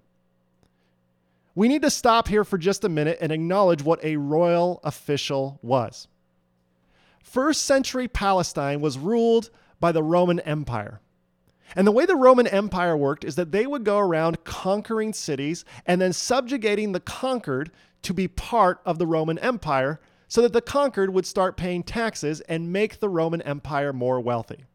We 1.53 1.67
need 1.67 1.81
to 1.81 1.89
stop 1.89 2.29
here 2.29 2.45
for 2.45 2.57
just 2.57 2.85
a 2.85 2.89
minute 2.89 3.17
and 3.19 3.33
acknowledge 3.33 3.83
what 3.83 4.03
a 4.03 4.15
royal 4.15 4.79
official 4.85 5.59
was. 5.61 6.07
First 7.21 7.65
century 7.65 8.07
Palestine 8.07 8.79
was 8.79 8.97
ruled 8.97 9.49
by 9.81 9.91
the 9.91 10.03
Roman 10.03 10.39
Empire. 10.39 11.01
And 11.75 11.87
the 11.87 11.91
way 11.91 12.05
the 12.05 12.15
Roman 12.15 12.47
Empire 12.47 12.95
worked 12.95 13.23
is 13.23 13.35
that 13.35 13.51
they 13.51 13.65
would 13.65 13.83
go 13.83 13.97
around 13.97 14.43
conquering 14.43 15.13
cities 15.13 15.65
and 15.85 16.01
then 16.01 16.13
subjugating 16.13 16.91
the 16.91 16.99
conquered 16.99 17.71
to 18.03 18.13
be 18.13 18.27
part 18.27 18.81
of 18.85 18.99
the 18.99 19.07
Roman 19.07 19.39
Empire 19.39 19.99
so 20.27 20.41
that 20.41 20.53
the 20.53 20.61
conquered 20.61 21.13
would 21.13 21.25
start 21.25 21.57
paying 21.57 21.83
taxes 21.83 22.41
and 22.41 22.71
make 22.71 22.99
the 22.99 23.09
Roman 23.09 23.41
Empire 23.41 23.93
more 23.93 24.19
wealthy. 24.19 24.65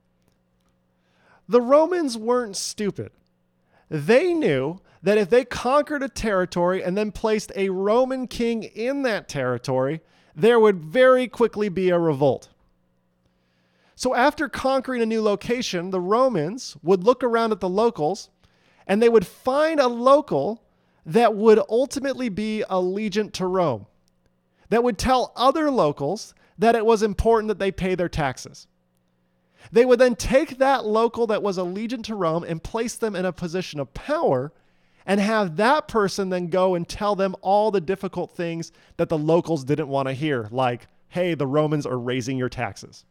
The 1.49 1.61
Romans 1.61 2.16
weren't 2.16 2.56
stupid. 2.56 3.11
They 3.88 4.32
knew 4.32 4.80
that 5.02 5.18
if 5.18 5.30
they 5.30 5.44
conquered 5.44 6.02
a 6.02 6.09
territory 6.09 6.82
and 6.82 6.97
then 6.97 7.11
placed 7.11 7.50
a 7.56 7.70
Roman 7.70 8.28
king 8.28 8.62
in 8.62 9.02
that 9.02 9.28
territory, 9.28 10.00
there 10.37 10.61
would 10.61 10.78
very 10.78 11.26
quickly 11.26 11.68
be 11.68 11.90
a 11.90 11.99
revolt. 11.99 12.50
So 14.00 14.14
after 14.14 14.49
conquering 14.49 15.02
a 15.02 15.07
new 15.07 15.21
location, 15.21 15.90
the 15.90 16.00
Romans 16.00 16.75
would 16.83 17.04
look 17.04 17.23
around 17.23 17.52
at 17.52 17.61
the 17.61 17.69
locals 17.69 18.30
and 18.87 19.02
they 19.02 19.11
would 19.11 19.26
find 19.26 19.78
a 19.78 19.88
local 19.88 20.64
that 21.04 21.37
would 21.37 21.61
ultimately 21.69 22.30
be 22.30 22.64
allegiant 22.71 23.33
to 23.33 23.47
Rome, 23.47 23.85
that 24.71 24.83
would 24.83 24.97
tell 24.97 25.35
other 25.37 25.71
locals 25.71 26.33
that 26.57 26.75
it 26.75 26.87
was 26.87 27.02
important 27.02 27.49
that 27.49 27.59
they 27.59 27.71
pay 27.71 27.95
their 27.95 28.09
taxes. 28.09 28.69
They 29.71 29.85
would 29.85 29.99
then 29.99 30.16
take 30.16 30.57
that 30.57 30.87
local 30.87 31.26
that 31.26 31.42
was 31.42 31.59
allegiant 31.59 32.04
to 32.04 32.14
Rome 32.14 32.45
and 32.45 32.62
place 32.62 32.97
them 32.97 33.14
in 33.14 33.26
a 33.26 33.35
position 33.35 33.80
of 33.80 33.92
power 33.92 34.50
and 35.04 35.21
have 35.21 35.57
that 35.57 35.88
person 35.88 36.30
then 36.30 36.47
go 36.47 36.75
and 36.75 36.88
tell 36.88 37.16
them 37.16 37.37
all 37.42 37.71
the 37.71 37.83
difficult 37.83 38.30
things 38.35 38.73
that 38.97 39.11
the 39.11 39.19
locals 39.19 39.62
didn't 39.62 39.88
want 39.88 40.09
to 40.09 40.14
hear, 40.14 40.49
like, 40.50 40.87
hey, 41.09 41.35
the 41.35 41.47
Romans 41.47 41.85
are 41.85 41.99
raising 41.99 42.38
your 42.38 42.49
taxes. 42.49 43.04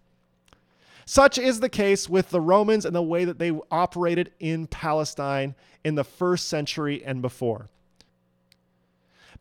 Such 1.11 1.39
is 1.39 1.59
the 1.59 1.69
case 1.69 2.07
with 2.07 2.29
the 2.29 2.39
Romans 2.39 2.85
and 2.85 2.95
the 2.95 3.01
way 3.01 3.25
that 3.25 3.39
they 3.39 3.51
operated 3.71 4.31
in 4.39 4.67
Palestine 4.67 5.55
in 5.83 5.95
the 5.95 6.03
first 6.03 6.47
century 6.47 7.03
and 7.03 7.19
before. 7.19 7.67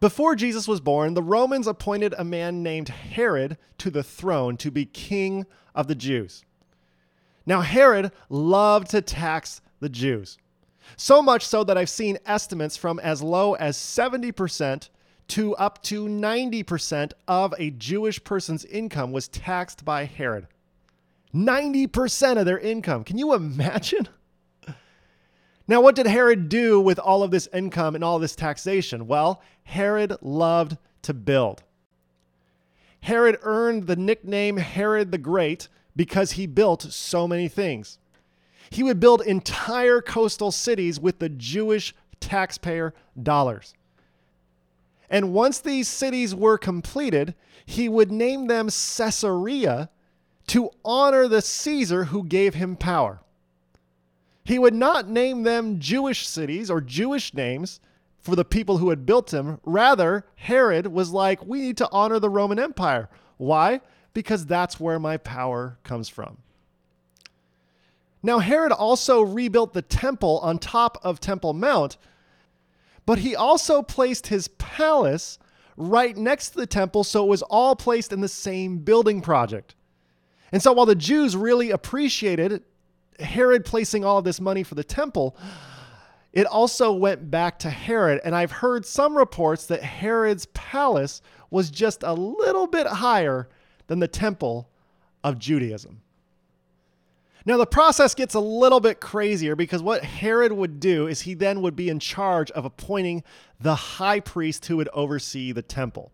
Before 0.01 0.35
Jesus 0.35 0.67
was 0.67 0.81
born, 0.81 1.13
the 1.13 1.23
Romans 1.23 1.67
appointed 1.67 2.15
a 2.17 2.25
man 2.25 2.63
named 2.63 2.89
Herod 2.89 3.59
to 3.77 3.91
the 3.91 4.03
throne 4.03 4.57
to 4.57 4.71
be 4.71 4.87
king 4.87 5.45
of 5.75 5.89
the 5.89 5.95
Jews. 5.95 6.43
Now, 7.45 7.61
Herod 7.61 8.13
loved 8.31 8.89
to 8.93 9.03
tax 9.03 9.61
the 9.79 9.91
Jews, 9.91 10.39
so 10.97 11.21
much 11.21 11.45
so 11.45 11.65
that 11.65 11.77
I've 11.77 11.91
seen 11.91 12.17
estimates 12.25 12.79
from 12.79 12.99
as 12.99 13.23
low 13.23 13.53
as 13.57 13.77
70% 13.77 14.89
to 15.29 15.55
up 15.57 15.83
to 15.83 16.07
90% 16.07 17.13
of 17.29 17.53
a 17.59 17.73
Jewish 17.73 18.25
person's 18.25 18.65
income 18.65 19.13
was 19.13 19.29
taxed 19.29 19.85
by 19.85 20.07
Herod. 20.07 20.47
90% 21.35 22.39
of 22.39 22.47
their 22.47 22.59
income. 22.59 23.05
Can 23.05 23.19
you 23.19 23.35
imagine? 23.35 24.09
Now, 25.67 25.83
what 25.83 25.95
did 25.95 26.07
Herod 26.07 26.49
do 26.49 26.81
with 26.81 26.99
all 26.99 27.23
of 27.23 27.31
this 27.31 27.47
income 27.53 27.95
and 27.95 28.03
all 28.03 28.19
this 28.19 28.35
taxation? 28.35 29.07
Well, 29.07 29.43
Herod 29.65 30.17
loved 30.23 30.79
to 31.03 31.13
build. 31.13 31.63
Herod 33.01 33.39
earned 33.43 33.87
the 33.87 33.97
nickname 33.97 34.57
Herod 34.57 35.13
the 35.13 35.19
Great 35.19 35.69
because 35.95 36.33
he 36.33 36.47
built 36.47 36.83
so 36.83 37.29
many 37.29 37.49
things. 37.49 37.99
He 38.71 38.83
would 38.83 38.99
build 38.99 39.21
entire 39.23 40.01
coastal 40.01 40.51
cities 40.53 40.99
with 40.99 41.19
the 41.19 41.29
Jewish 41.29 41.95
taxpayer 42.21 42.95
dollars. 43.21 43.75
And 45.11 45.33
once 45.33 45.59
these 45.61 45.89
cities 45.89 46.35
were 46.35 46.59
completed, 46.59 47.35
he 47.65 47.89
would 47.89 48.11
name 48.11 48.47
them 48.47 48.67
Caesarea 48.67 49.91
to 50.49 50.71
honor 50.85 51.29
the 51.29 51.43
Caesar 51.43 52.05
who 52.05 52.25
gave 52.25 52.55
him 52.55 52.77
power. 52.77 53.21
He 54.45 54.59
would 54.59 54.75
not 54.75 55.09
name 55.09 55.43
them 55.43 55.79
Jewish 55.79 56.27
cities 56.27 56.71
or 56.71 56.81
Jewish 56.81 57.35
names 57.35 57.81
for 58.19 58.35
the 58.35 58.45
people 58.45 58.79
who 58.79 58.91
had 58.91 59.07
built 59.07 59.31
them. 59.31 59.61
Rather, 59.65 60.25
Herod 60.37 60.87
was 60.87 61.11
like, 61.11 61.45
we 61.45 61.61
need 61.61 61.77
to 61.77 61.89
honor 61.93 62.19
the 62.19 62.31
Roman 62.31 62.59
Empire. 62.59 63.09
Why? 63.37 63.81
Because 64.15 64.47
that's 64.47 64.81
where 64.81 64.99
my 64.99 65.19
power 65.19 65.79
comes 65.85 66.09
from. 66.09 66.39
Now, 68.23 68.39
Herod 68.39 68.73
also 68.73 69.21
rebuilt 69.23 69.75
the 69.75 69.83
temple 69.83 70.39
on 70.43 70.59
top 70.59 70.99
of 71.03 71.21
Temple 71.21 71.53
Mount, 71.53 71.99
but 73.07 73.19
he 73.19 73.37
also 73.37 73.83
placed 73.83 74.27
his 74.27 74.49
palace 74.49 75.39
right 75.77 76.17
next 76.17 76.51
to 76.51 76.57
the 76.57 76.67
temple, 76.67 77.05
so 77.05 77.25
it 77.25 77.29
was 77.29 77.43
all 77.43 77.77
placed 77.77 78.13
in 78.13 78.21
the 78.21 78.29
same 78.29 78.79
building 78.79 79.21
project. 79.21 79.75
And 80.53 80.63
so, 80.63 80.73
while 80.73 80.87
the 80.87 80.95
Jews 80.95 81.37
really 81.37 81.71
appreciated 81.71 82.63
Herod 83.21 83.65
placing 83.65 84.05
all 84.05 84.19
of 84.19 84.25
this 84.25 84.41
money 84.41 84.63
for 84.63 84.75
the 84.75 84.85
temple, 84.85 85.37
it 86.33 86.47
also 86.47 86.93
went 86.93 87.31
back 87.31 87.59
to 87.61 87.71
Herod. 87.71 88.21
And 88.25 88.35
I've 88.35 88.53
heard 88.53 88.87
some 88.87 89.17
reports 89.17 89.67
that 89.67 89.83
Herod's 89.83 90.47
palace 90.47 91.23
was 91.51 91.71
just 91.71 92.03
a 92.03 92.13
little 92.13 92.67
bit 92.67 92.87
higher 92.87 93.49
than 93.87 93.99
the 93.99 94.09
temple 94.09 94.69
of 95.25 95.39
Judaism. 95.39 96.01
Now, 97.45 97.57
the 97.57 97.67
process 97.67 98.15
gets 98.15 98.35
a 98.35 98.41
little 98.41 98.81
bit 98.81 99.01
crazier 99.01 99.57
because 99.57 99.83
what 99.83 100.05
Herod 100.05 100.53
would 100.53 100.81
do 100.81 101.07
is 101.07 101.23
he 101.23 101.33
then 101.33 101.63
would 101.63 101.75
be 101.75 101.89
in 101.89 101.99
charge 101.99 102.51
of 102.51 102.67
appointing 102.67 103.25
the 103.59 103.75
high 103.75 104.21
priest 104.21 104.67
who 104.67 104.77
would 104.77 104.91
oversee 104.93 105.53
the 105.53 105.63
temple. 105.63 106.13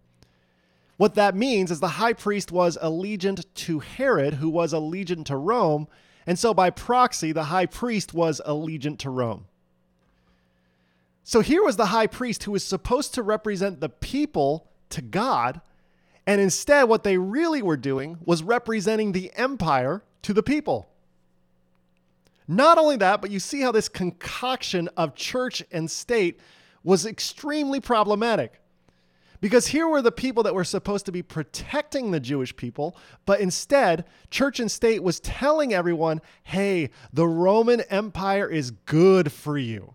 What 0.96 1.14
that 1.16 1.34
means 1.34 1.70
is 1.70 1.80
the 1.80 1.88
high 1.88 2.12
priest 2.12 2.52
was 2.52 2.78
allegiant 2.80 3.44
to 3.54 3.80
Herod, 3.80 4.34
who 4.34 4.48
was 4.48 4.72
allegiant 4.72 5.26
to 5.26 5.36
Rome, 5.36 5.88
and 6.26 6.38
so 6.38 6.54
by 6.54 6.70
proxy, 6.70 7.32
the 7.32 7.44
high 7.44 7.66
priest 7.66 8.14
was 8.14 8.40
allegiant 8.46 8.98
to 8.98 9.10
Rome. 9.10 9.46
So 11.24 11.40
here 11.40 11.64
was 11.64 11.76
the 11.76 11.86
high 11.86 12.06
priest 12.06 12.44
who 12.44 12.52
was 12.52 12.64
supposed 12.64 13.14
to 13.14 13.22
represent 13.22 13.80
the 13.80 13.88
people 13.88 14.68
to 14.90 15.02
God, 15.02 15.60
and 16.26 16.40
instead, 16.40 16.84
what 16.84 17.02
they 17.02 17.18
really 17.18 17.60
were 17.60 17.76
doing 17.76 18.18
was 18.24 18.42
representing 18.42 19.12
the 19.12 19.32
empire 19.34 20.02
to 20.22 20.32
the 20.32 20.42
people. 20.42 20.88
Not 22.46 22.78
only 22.78 22.96
that, 22.96 23.20
but 23.20 23.30
you 23.30 23.40
see 23.40 23.60
how 23.60 23.72
this 23.72 23.88
concoction 23.88 24.88
of 24.96 25.14
church 25.14 25.62
and 25.72 25.90
state 25.90 26.38
was 26.82 27.06
extremely 27.06 27.80
problematic. 27.80 28.60
Because 29.44 29.66
here 29.66 29.86
were 29.86 30.00
the 30.00 30.10
people 30.10 30.42
that 30.44 30.54
were 30.54 30.64
supposed 30.64 31.04
to 31.04 31.12
be 31.12 31.20
protecting 31.20 32.10
the 32.10 32.18
Jewish 32.18 32.56
people, 32.56 32.96
but 33.26 33.40
instead, 33.40 34.06
church 34.30 34.58
and 34.58 34.72
state 34.72 35.02
was 35.02 35.20
telling 35.20 35.74
everyone, 35.74 36.22
hey, 36.44 36.88
the 37.12 37.28
Roman 37.28 37.82
Empire 37.90 38.48
is 38.48 38.70
good 38.70 39.30
for 39.30 39.58
you. 39.58 39.92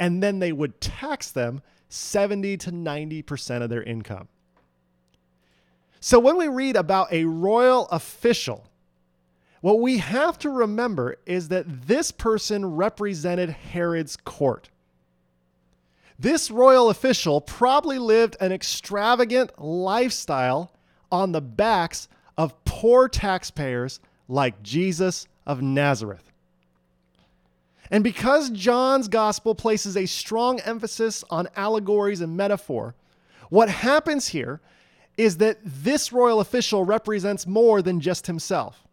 And 0.00 0.22
then 0.22 0.38
they 0.38 0.50
would 0.50 0.80
tax 0.80 1.30
them 1.30 1.60
70 1.90 2.56
to 2.56 2.72
90% 2.72 3.60
of 3.60 3.68
their 3.68 3.82
income. 3.82 4.28
So 6.00 6.18
when 6.18 6.38
we 6.38 6.48
read 6.48 6.74
about 6.74 7.12
a 7.12 7.26
royal 7.26 7.86
official 7.88 8.64
what 9.60 9.80
we 9.80 9.96
have 9.96 10.38
to 10.40 10.50
remember 10.50 11.16
is 11.24 11.48
that 11.48 11.86
this 11.86 12.10
person 12.10 12.76
represented 12.76 13.48
Herod's 13.48 14.14
court. 14.14 14.68
This 16.18 16.50
royal 16.50 16.90
official 16.90 17.40
probably 17.40 17.98
lived 17.98 18.36
an 18.40 18.52
extravagant 18.52 19.60
lifestyle 19.60 20.72
on 21.10 21.32
the 21.32 21.40
backs 21.40 22.08
of 22.36 22.64
poor 22.64 23.08
taxpayers 23.08 24.00
like 24.28 24.62
Jesus 24.62 25.26
of 25.46 25.60
Nazareth. 25.60 26.30
And 27.90 28.02
because 28.02 28.50
John's 28.50 29.08
gospel 29.08 29.54
places 29.54 29.96
a 29.96 30.06
strong 30.06 30.60
emphasis 30.60 31.22
on 31.30 31.48
allegories 31.56 32.20
and 32.20 32.36
metaphor, 32.36 32.94
what 33.50 33.68
happens 33.68 34.28
here 34.28 34.60
is 35.16 35.36
that 35.36 35.58
this 35.64 36.12
royal 36.12 36.40
official 36.40 36.84
represents 36.84 37.46
more 37.46 37.82
than 37.82 38.00
just 38.00 38.26
himself. 38.26 38.84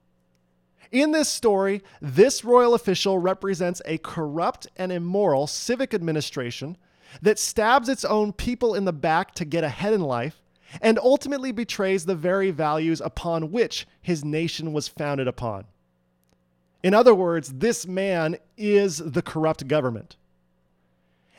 In 0.91 1.11
this 1.11 1.29
story, 1.29 1.81
this 2.01 2.43
royal 2.43 2.73
official 2.73 3.17
represents 3.17 3.81
a 3.85 3.97
corrupt 3.99 4.67
and 4.75 4.91
immoral 4.91 5.47
civic 5.47 5.93
administration 5.93 6.77
that 7.21 7.39
stabs 7.39 7.89
its 7.89 8.05
own 8.05 8.33
people 8.33 8.75
in 8.75 8.85
the 8.85 8.93
back 8.93 9.33
to 9.35 9.45
get 9.45 9.63
ahead 9.63 9.93
in 9.93 10.01
life 10.01 10.41
and 10.81 10.97
ultimately 10.99 11.51
betrays 11.51 12.05
the 12.05 12.15
very 12.15 12.51
values 12.51 13.01
upon 13.01 13.51
which 13.51 13.87
his 14.01 14.23
nation 14.23 14.71
was 14.73 14.87
founded 14.87 15.27
upon. 15.27 15.65
In 16.83 16.93
other 16.93 17.13
words, 17.13 17.53
this 17.53 17.85
man 17.85 18.37
is 18.57 18.97
the 18.97 19.21
corrupt 19.21 19.67
government. 19.67 20.15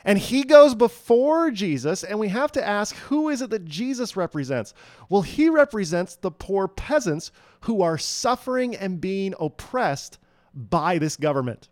And 0.05 0.19
he 0.19 0.43
goes 0.43 0.75
before 0.75 1.49
Jesus, 1.49 2.03
and 2.03 2.19
we 2.19 2.27
have 2.27 2.51
to 2.53 2.65
ask 2.65 2.95
who 2.95 3.29
is 3.29 3.41
it 3.41 3.49
that 3.51 3.65
Jesus 3.65 4.17
represents? 4.17 4.73
Well, 5.09 5.21
he 5.21 5.49
represents 5.49 6.15
the 6.15 6.31
poor 6.31 6.67
peasants 6.67 7.31
who 7.61 7.81
are 7.81 7.97
suffering 7.97 8.75
and 8.75 8.99
being 8.99 9.33
oppressed 9.39 10.17
by 10.53 10.97
this 10.97 11.15
government. 11.15 11.69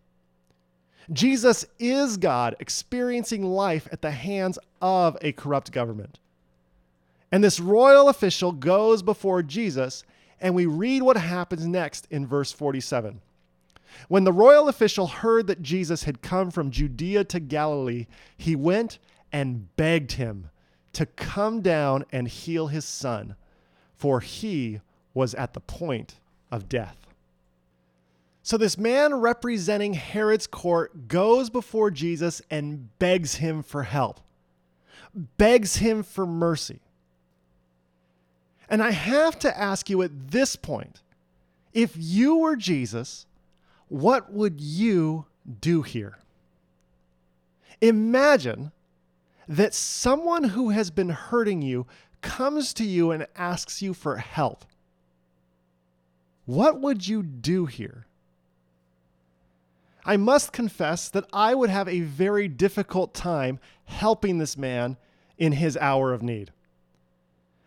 Jesus 1.11 1.65
is 1.79 2.17
God 2.17 2.55
experiencing 2.59 3.43
life 3.43 3.87
at 3.91 4.01
the 4.01 4.11
hands 4.11 4.59
of 4.81 5.17
a 5.21 5.31
corrupt 5.31 5.71
government. 5.71 6.19
And 7.31 7.43
this 7.43 7.59
royal 7.59 8.09
official 8.09 8.51
goes 8.51 9.01
before 9.01 9.41
Jesus, 9.41 10.03
and 10.39 10.53
we 10.53 10.65
read 10.65 11.01
what 11.01 11.17
happens 11.17 11.65
next 11.65 12.07
in 12.11 12.27
verse 12.27 12.51
47. 12.51 13.21
When 14.07 14.23
the 14.23 14.33
royal 14.33 14.67
official 14.69 15.07
heard 15.07 15.47
that 15.47 15.61
Jesus 15.61 16.03
had 16.03 16.21
come 16.21 16.51
from 16.51 16.71
Judea 16.71 17.25
to 17.25 17.39
Galilee, 17.39 18.07
he 18.37 18.55
went 18.55 18.99
and 19.31 19.75
begged 19.75 20.13
him 20.13 20.49
to 20.93 21.05
come 21.05 21.61
down 21.61 22.05
and 22.11 22.27
heal 22.27 22.67
his 22.67 22.85
son, 22.85 23.35
for 23.95 24.19
he 24.19 24.81
was 25.13 25.33
at 25.35 25.53
the 25.53 25.59
point 25.59 26.15
of 26.51 26.69
death. 26.69 27.00
So, 28.43 28.57
this 28.57 28.77
man 28.77 29.15
representing 29.15 29.93
Herod's 29.93 30.47
court 30.47 31.07
goes 31.07 31.49
before 31.49 31.91
Jesus 31.91 32.41
and 32.49 32.97
begs 32.97 33.35
him 33.35 33.61
for 33.61 33.83
help, 33.83 34.19
begs 35.37 35.77
him 35.77 36.01
for 36.01 36.25
mercy. 36.25 36.79
And 38.67 38.81
I 38.81 38.91
have 38.91 39.37
to 39.39 39.57
ask 39.57 39.89
you 39.89 40.01
at 40.01 40.31
this 40.31 40.55
point 40.55 41.01
if 41.73 41.93
you 41.95 42.37
were 42.37 42.55
Jesus, 42.55 43.25
what 43.89 44.31
would 44.31 44.59
you 44.59 45.25
do 45.59 45.81
here? 45.81 46.17
Imagine 47.81 48.71
that 49.47 49.73
someone 49.73 50.45
who 50.45 50.69
has 50.69 50.89
been 50.89 51.09
hurting 51.09 51.61
you 51.61 51.85
comes 52.21 52.73
to 52.75 52.85
you 52.85 53.11
and 53.11 53.27
asks 53.35 53.81
you 53.81 53.93
for 53.93 54.17
help. 54.17 54.65
What 56.45 56.79
would 56.79 57.07
you 57.07 57.21
do 57.23 57.65
here? 57.65 58.05
I 60.05 60.17
must 60.17 60.51
confess 60.51 61.09
that 61.09 61.25
I 61.31 61.53
would 61.53 61.69
have 61.69 61.87
a 61.87 62.01
very 62.01 62.47
difficult 62.47 63.13
time 63.13 63.59
helping 63.85 64.37
this 64.37 64.57
man 64.57 64.97
in 65.37 65.53
his 65.53 65.77
hour 65.77 66.13
of 66.13 66.21
need. 66.21 66.51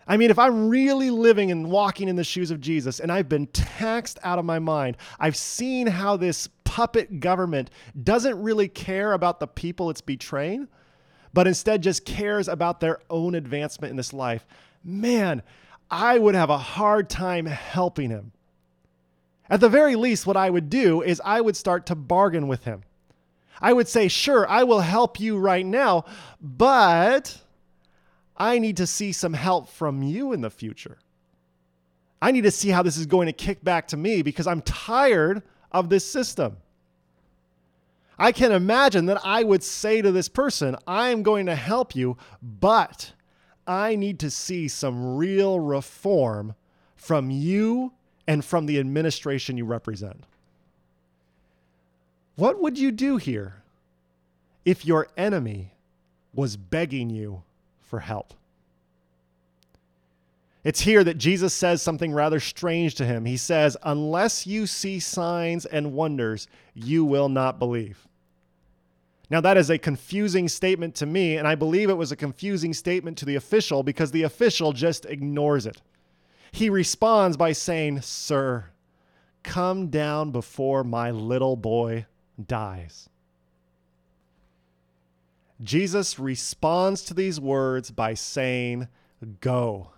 I 0.06 0.16
mean, 0.16 0.30
if 0.30 0.38
I'm 0.38 0.68
really 0.68 1.10
living 1.10 1.50
and 1.50 1.70
walking 1.70 2.08
in 2.08 2.16
the 2.16 2.24
shoes 2.24 2.50
of 2.50 2.60
Jesus 2.60 3.00
and 3.00 3.10
I've 3.10 3.28
been 3.28 3.46
taxed 3.48 4.18
out 4.22 4.38
of 4.38 4.44
my 4.44 4.58
mind, 4.58 4.96
I've 5.18 5.36
seen 5.36 5.86
how 5.86 6.16
this 6.16 6.48
puppet 6.64 7.20
government 7.20 7.70
doesn't 8.02 8.42
really 8.42 8.68
care 8.68 9.12
about 9.12 9.40
the 9.40 9.46
people 9.46 9.88
it's 9.88 10.02
betraying, 10.02 10.68
but 11.32 11.46
instead 11.46 11.82
just 11.82 12.04
cares 12.04 12.48
about 12.48 12.80
their 12.80 12.98
own 13.08 13.34
advancement 13.34 13.90
in 13.90 13.96
this 13.96 14.12
life. 14.12 14.46
Man, 14.82 15.42
I 15.90 16.18
would 16.18 16.34
have 16.34 16.50
a 16.50 16.58
hard 16.58 17.08
time 17.08 17.46
helping 17.46 18.10
him. 18.10 18.32
At 19.50 19.60
the 19.60 19.68
very 19.68 19.94
least, 19.94 20.26
what 20.26 20.36
I 20.36 20.50
would 20.50 20.70
do 20.70 21.02
is 21.02 21.20
I 21.24 21.40
would 21.40 21.56
start 21.56 21.86
to 21.86 21.94
bargain 21.94 22.48
with 22.48 22.64
him. 22.64 22.82
I 23.60 23.72
would 23.72 23.88
say, 23.88 24.08
Sure, 24.08 24.48
I 24.48 24.64
will 24.64 24.80
help 24.80 25.20
you 25.20 25.38
right 25.38 25.64
now, 25.64 26.04
but 26.40 27.42
I 28.36 28.58
need 28.58 28.76
to 28.78 28.86
see 28.86 29.12
some 29.12 29.34
help 29.34 29.68
from 29.68 30.02
you 30.02 30.32
in 30.32 30.40
the 30.40 30.50
future. 30.50 30.98
I 32.20 32.30
need 32.30 32.44
to 32.44 32.50
see 32.50 32.70
how 32.70 32.82
this 32.82 32.96
is 32.96 33.06
going 33.06 33.26
to 33.26 33.32
kick 33.32 33.62
back 33.62 33.88
to 33.88 33.96
me 33.96 34.22
because 34.22 34.46
I'm 34.46 34.62
tired 34.62 35.42
of 35.70 35.88
this 35.88 36.08
system. 36.10 36.56
I 38.18 38.32
can 38.32 38.52
imagine 38.52 39.06
that 39.06 39.20
I 39.24 39.42
would 39.42 39.62
say 39.62 40.00
to 40.00 40.10
this 40.10 40.28
person, 40.28 40.76
I 40.86 41.08
am 41.08 41.22
going 41.22 41.46
to 41.46 41.54
help 41.54 41.94
you, 41.94 42.16
but 42.40 43.12
I 43.66 43.96
need 43.96 44.20
to 44.20 44.30
see 44.30 44.68
some 44.68 45.16
real 45.16 45.60
reform 45.60 46.54
from 46.96 47.30
you 47.30 47.92
and 48.26 48.44
from 48.44 48.66
the 48.66 48.78
administration 48.78 49.56
you 49.56 49.64
represent. 49.64 50.24
What 52.36 52.60
would 52.60 52.78
you 52.78 52.90
do 52.90 53.16
here 53.16 53.62
if 54.64 54.84
your 54.84 55.08
enemy 55.16 55.72
was 56.34 56.56
begging 56.56 57.10
you 57.10 57.42
for 57.80 58.00
help? 58.00 58.34
It's 60.64 60.80
here 60.80 61.04
that 61.04 61.18
Jesus 61.18 61.52
says 61.52 61.82
something 61.82 62.12
rather 62.12 62.40
strange 62.40 62.94
to 62.94 63.04
him. 63.04 63.26
He 63.26 63.36
says, 63.36 63.76
Unless 63.82 64.46
you 64.46 64.66
see 64.66 64.98
signs 64.98 65.66
and 65.66 65.92
wonders, 65.92 66.48
you 66.72 67.04
will 67.04 67.28
not 67.28 67.58
believe. 67.58 68.08
Now, 69.28 69.42
that 69.42 69.56
is 69.56 69.70
a 69.70 69.78
confusing 69.78 70.48
statement 70.48 70.94
to 70.96 71.06
me, 71.06 71.36
and 71.36 71.46
I 71.46 71.54
believe 71.54 71.90
it 71.90 71.96
was 71.96 72.12
a 72.12 72.16
confusing 72.16 72.72
statement 72.72 73.18
to 73.18 73.24
the 73.24 73.36
official 73.36 73.82
because 73.82 74.10
the 74.10 74.22
official 74.22 74.72
just 74.72 75.06
ignores 75.06 75.66
it. 75.66 75.80
He 76.52 76.70
responds 76.70 77.36
by 77.36 77.52
saying, 77.52 78.02
Sir, 78.02 78.66
come 79.42 79.88
down 79.88 80.30
before 80.30 80.84
my 80.84 81.10
little 81.10 81.56
boy 81.56 82.06
dies. 82.44 83.08
Jesus 85.62 86.18
responds 86.18 87.02
to 87.04 87.14
these 87.14 87.40
words 87.40 87.90
by 87.90 88.14
saying, 88.14 88.88
Go, 89.40 89.90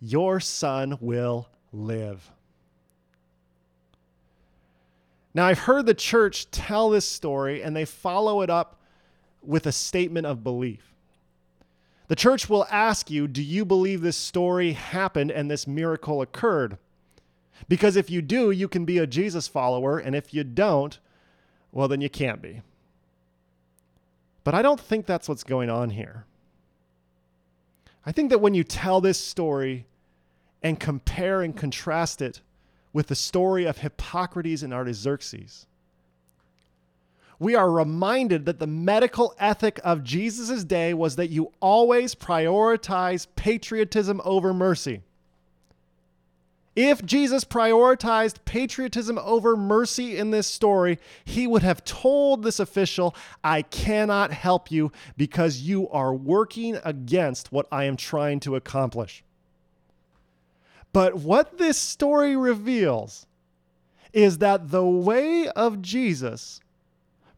your 0.00 0.40
son 0.40 0.98
will 1.00 1.48
live. 1.72 2.30
Now, 5.34 5.46
I've 5.46 5.60
heard 5.60 5.86
the 5.86 5.94
church 5.94 6.50
tell 6.50 6.90
this 6.90 7.08
story 7.08 7.62
and 7.62 7.74
they 7.74 7.86
follow 7.86 8.42
it 8.42 8.50
up 8.50 8.80
with 9.42 9.66
a 9.66 9.72
statement 9.72 10.26
of 10.26 10.44
belief. 10.44 10.91
The 12.12 12.16
church 12.16 12.46
will 12.46 12.66
ask 12.70 13.10
you, 13.10 13.26
Do 13.26 13.42
you 13.42 13.64
believe 13.64 14.02
this 14.02 14.18
story 14.18 14.72
happened 14.72 15.30
and 15.30 15.50
this 15.50 15.66
miracle 15.66 16.20
occurred? 16.20 16.76
Because 17.70 17.96
if 17.96 18.10
you 18.10 18.20
do, 18.20 18.50
you 18.50 18.68
can 18.68 18.84
be 18.84 18.98
a 18.98 19.06
Jesus 19.06 19.48
follower, 19.48 19.98
and 19.98 20.14
if 20.14 20.34
you 20.34 20.44
don't, 20.44 20.98
well, 21.70 21.88
then 21.88 22.02
you 22.02 22.10
can't 22.10 22.42
be. 22.42 22.60
But 24.44 24.52
I 24.52 24.60
don't 24.60 24.78
think 24.78 25.06
that's 25.06 25.26
what's 25.26 25.42
going 25.42 25.70
on 25.70 25.88
here. 25.88 26.26
I 28.04 28.12
think 28.12 28.28
that 28.28 28.42
when 28.42 28.52
you 28.52 28.62
tell 28.62 29.00
this 29.00 29.18
story 29.18 29.86
and 30.62 30.78
compare 30.78 31.40
and 31.40 31.56
contrast 31.56 32.20
it 32.20 32.42
with 32.92 33.06
the 33.06 33.14
story 33.14 33.64
of 33.64 33.78
Hippocrates 33.78 34.62
and 34.62 34.74
Artaxerxes, 34.74 35.66
we 37.42 37.54
are 37.54 37.70
reminded 37.70 38.46
that 38.46 38.58
the 38.58 38.66
medical 38.66 39.34
ethic 39.38 39.80
of 39.82 40.04
Jesus' 40.04 40.64
day 40.64 40.94
was 40.94 41.16
that 41.16 41.30
you 41.30 41.52
always 41.60 42.14
prioritize 42.14 43.26
patriotism 43.36 44.20
over 44.24 44.54
mercy. 44.54 45.02
If 46.74 47.04
Jesus 47.04 47.44
prioritized 47.44 48.36
patriotism 48.46 49.18
over 49.18 49.56
mercy 49.56 50.16
in 50.16 50.30
this 50.30 50.46
story, 50.46 50.98
he 51.24 51.46
would 51.46 51.62
have 51.62 51.84
told 51.84 52.42
this 52.42 52.58
official, 52.58 53.14
I 53.44 53.60
cannot 53.60 54.32
help 54.32 54.70
you 54.70 54.90
because 55.18 55.60
you 55.60 55.88
are 55.90 56.14
working 56.14 56.78
against 56.82 57.52
what 57.52 57.66
I 57.70 57.84
am 57.84 57.96
trying 57.96 58.40
to 58.40 58.56
accomplish. 58.56 59.22
But 60.94 61.16
what 61.16 61.58
this 61.58 61.76
story 61.76 62.36
reveals 62.36 63.26
is 64.14 64.38
that 64.38 64.70
the 64.70 64.84
way 64.84 65.48
of 65.48 65.82
Jesus 65.82 66.61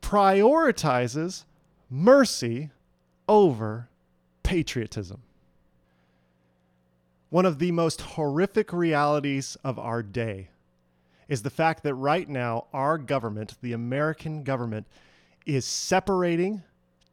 prioritizes 0.05 1.45
mercy 1.89 2.71
over 3.27 3.89
patriotism. 4.43 5.23
One 7.31 7.47
of 7.47 7.59
the 7.59 7.73
most 7.73 8.03
horrific 8.03 8.71
realities 8.71 9.57
of 9.65 9.79
our 9.79 10.03
day 10.03 10.51
is 11.27 11.41
the 11.43 11.49
fact 11.49 11.83
that 11.85 11.95
right 11.95 12.29
now, 12.29 12.67
our 12.75 12.99
government, 12.99 13.55
the 13.63 13.73
American 13.73 14.45
government, 14.45 14.87
is 15.47 15.65
separating 15.65 16.63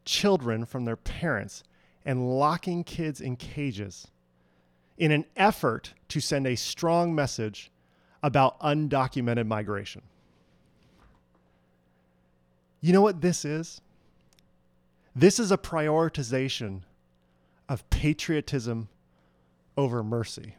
children 0.04 0.66
from 0.66 0.84
their 0.84 0.96
parents 0.96 1.64
and 2.04 2.38
locking 2.38 2.84
kids 2.84 3.22
in 3.22 3.36
cages 3.36 4.08
in 4.98 5.12
an 5.12 5.24
effort 5.34 5.94
to 6.08 6.20
send 6.20 6.46
a 6.46 6.56
strong 6.56 7.14
message 7.14 7.70
about 8.22 8.60
undocumented 8.60 9.46
migration. 9.46 10.02
You 12.82 12.92
know 12.92 13.00
what 13.00 13.22
this 13.22 13.44
is? 13.44 13.80
This 15.14 15.38
is 15.38 15.52
a 15.52 15.56
prioritization 15.56 16.82
of 17.68 17.88
patriotism 17.90 18.88
over 19.76 20.02
mercy. 20.02 20.56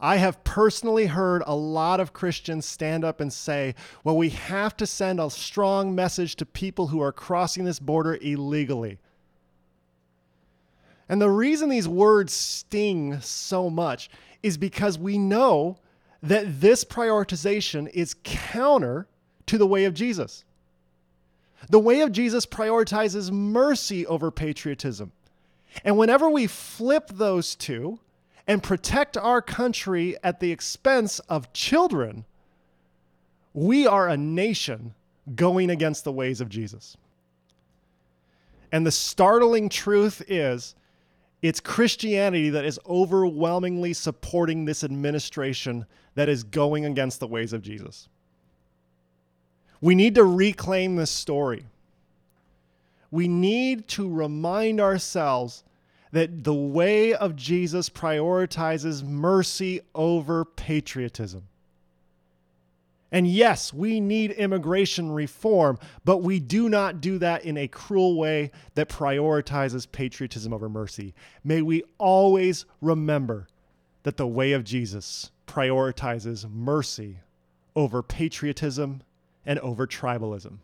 I 0.00 0.16
have 0.16 0.44
personally 0.44 1.06
heard 1.06 1.42
a 1.46 1.54
lot 1.54 2.00
of 2.00 2.12
Christians 2.12 2.66
stand 2.66 3.04
up 3.04 3.20
and 3.20 3.32
say, 3.32 3.74
well, 4.04 4.16
we 4.16 4.30
have 4.30 4.76
to 4.76 4.86
send 4.86 5.20
a 5.20 5.30
strong 5.30 5.94
message 5.94 6.36
to 6.36 6.46
people 6.46 6.88
who 6.88 7.00
are 7.00 7.12
crossing 7.12 7.64
this 7.64 7.80
border 7.80 8.18
illegally. 8.20 8.98
And 11.08 11.20
the 11.20 11.30
reason 11.30 11.68
these 11.68 11.88
words 11.88 12.32
sting 12.32 13.20
so 13.20 13.70
much 13.70 14.10
is 14.42 14.56
because 14.56 14.98
we 14.98 15.18
know 15.18 15.78
that 16.22 16.60
this 16.60 16.84
prioritization 16.84 17.88
is 17.88 18.16
counter 18.24 19.06
to 19.48 19.58
the 19.58 19.66
way 19.66 19.84
of 19.84 19.94
Jesus. 19.94 20.44
The 21.68 21.78
way 21.78 22.00
of 22.00 22.12
Jesus 22.12 22.46
prioritizes 22.46 23.30
mercy 23.30 24.06
over 24.06 24.30
patriotism. 24.30 25.12
And 25.84 25.98
whenever 25.98 26.30
we 26.30 26.46
flip 26.46 27.08
those 27.12 27.54
two 27.54 27.98
and 28.46 28.62
protect 28.62 29.16
our 29.16 29.42
country 29.42 30.16
at 30.22 30.40
the 30.40 30.52
expense 30.52 31.18
of 31.20 31.52
children, 31.52 32.24
we 33.52 33.86
are 33.86 34.08
a 34.08 34.16
nation 34.16 34.94
going 35.34 35.70
against 35.70 36.04
the 36.04 36.12
ways 36.12 36.40
of 36.40 36.48
Jesus. 36.48 36.96
And 38.72 38.86
the 38.86 38.92
startling 38.92 39.68
truth 39.68 40.22
is 40.28 40.74
it's 41.42 41.60
Christianity 41.60 42.50
that 42.50 42.64
is 42.64 42.80
overwhelmingly 42.86 43.92
supporting 43.92 44.64
this 44.64 44.82
administration 44.82 45.86
that 46.14 46.28
is 46.28 46.42
going 46.44 46.84
against 46.84 47.20
the 47.20 47.26
ways 47.26 47.52
of 47.52 47.62
Jesus. 47.62 48.08
We 49.80 49.94
need 49.94 50.14
to 50.16 50.24
reclaim 50.24 50.96
this 50.96 51.10
story. 51.10 51.66
We 53.10 53.28
need 53.28 53.88
to 53.88 54.12
remind 54.12 54.80
ourselves 54.80 55.64
that 56.12 56.44
the 56.44 56.54
way 56.54 57.14
of 57.14 57.36
Jesus 57.36 57.88
prioritizes 57.88 59.02
mercy 59.02 59.80
over 59.94 60.44
patriotism. 60.44 61.44
And 63.10 63.26
yes, 63.26 63.72
we 63.72 64.00
need 64.00 64.32
immigration 64.32 65.10
reform, 65.10 65.78
but 66.04 66.18
we 66.18 66.40
do 66.40 66.68
not 66.68 67.00
do 67.00 67.18
that 67.18 67.44
in 67.44 67.56
a 67.56 67.68
cruel 67.68 68.18
way 68.18 68.50
that 68.74 68.90
prioritizes 68.90 69.90
patriotism 69.90 70.52
over 70.52 70.68
mercy. 70.68 71.14
May 71.42 71.62
we 71.62 71.84
always 71.96 72.66
remember 72.82 73.46
that 74.02 74.18
the 74.18 74.26
way 74.26 74.52
of 74.52 74.64
Jesus 74.64 75.30
prioritizes 75.46 76.50
mercy 76.50 77.20
over 77.74 78.02
patriotism 78.02 79.02
and 79.48 79.58
over 79.60 79.86
tribalism. 79.86 80.58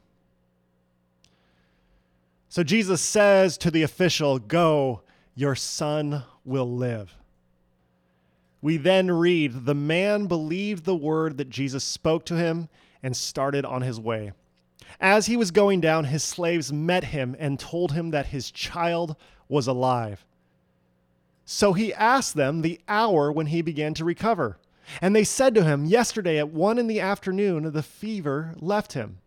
So 2.51 2.63
Jesus 2.63 3.01
says 3.01 3.59
to 3.59 3.71
the 3.71 3.83
official, 3.83 4.39
Go, 4.39 5.01
your 5.35 5.57
son 5.57 6.23
will 6.45 6.71
live. 6.71 7.13
We 8.61 8.77
then 8.77 9.11
read 9.11 9.65
the 9.65 9.75
man 9.75 10.27
believed 10.27 10.85
the 10.85 10.95
word 10.95 11.39
that 11.39 11.49
Jesus 11.49 11.83
spoke 11.83 12.27
to 12.27 12.37
him 12.37 12.69
and 13.03 13.17
started 13.17 13.65
on 13.65 13.83
his 13.83 13.99
way. 13.99 14.33
As 15.01 15.27
he 15.27 15.37
was 15.37 15.51
going 15.51 15.81
down, 15.81 16.05
his 16.05 16.23
slaves 16.23 16.73
met 16.73 17.05
him 17.05 17.35
and 17.39 17.59
told 17.59 17.93
him 17.93 18.11
that 18.11 18.27
his 18.27 18.51
child 18.51 19.17
was 19.49 19.67
alive. 19.67 20.25
So 21.47 21.73
he 21.73 21.93
asked 21.95 22.35
them 22.35 22.61
the 22.61 22.81
hour 22.87 23.33
when 23.33 23.47
he 23.47 23.63
began 23.63 23.95
to 23.95 24.05
recover. 24.05 24.59
And 25.01 25.15
they 25.15 25.25
said 25.25 25.55
to 25.55 25.65
him, 25.65 25.85
Yesterday 25.85 26.39
at 26.39 26.51
one 26.51 26.79
in 26.79 26.87
the 26.87 27.01
afternoon, 27.01 27.73
the 27.73 27.83
fever 27.83 28.55
left 28.59 28.93
him. 28.93 29.19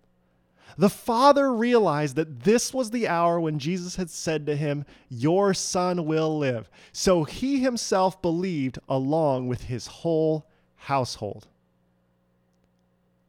The 0.77 0.89
father 0.89 1.51
realized 1.53 2.15
that 2.17 2.41
this 2.43 2.73
was 2.73 2.91
the 2.91 3.07
hour 3.07 3.39
when 3.39 3.57
Jesus 3.57 3.95
had 3.95 4.09
said 4.09 4.45
to 4.45 4.55
him, 4.55 4.85
Your 5.09 5.53
son 5.53 6.05
will 6.05 6.37
live. 6.37 6.69
So 6.91 7.23
he 7.23 7.59
himself 7.59 8.21
believed 8.21 8.77
along 8.87 9.47
with 9.47 9.63
his 9.63 9.87
whole 9.87 10.45
household. 10.75 11.47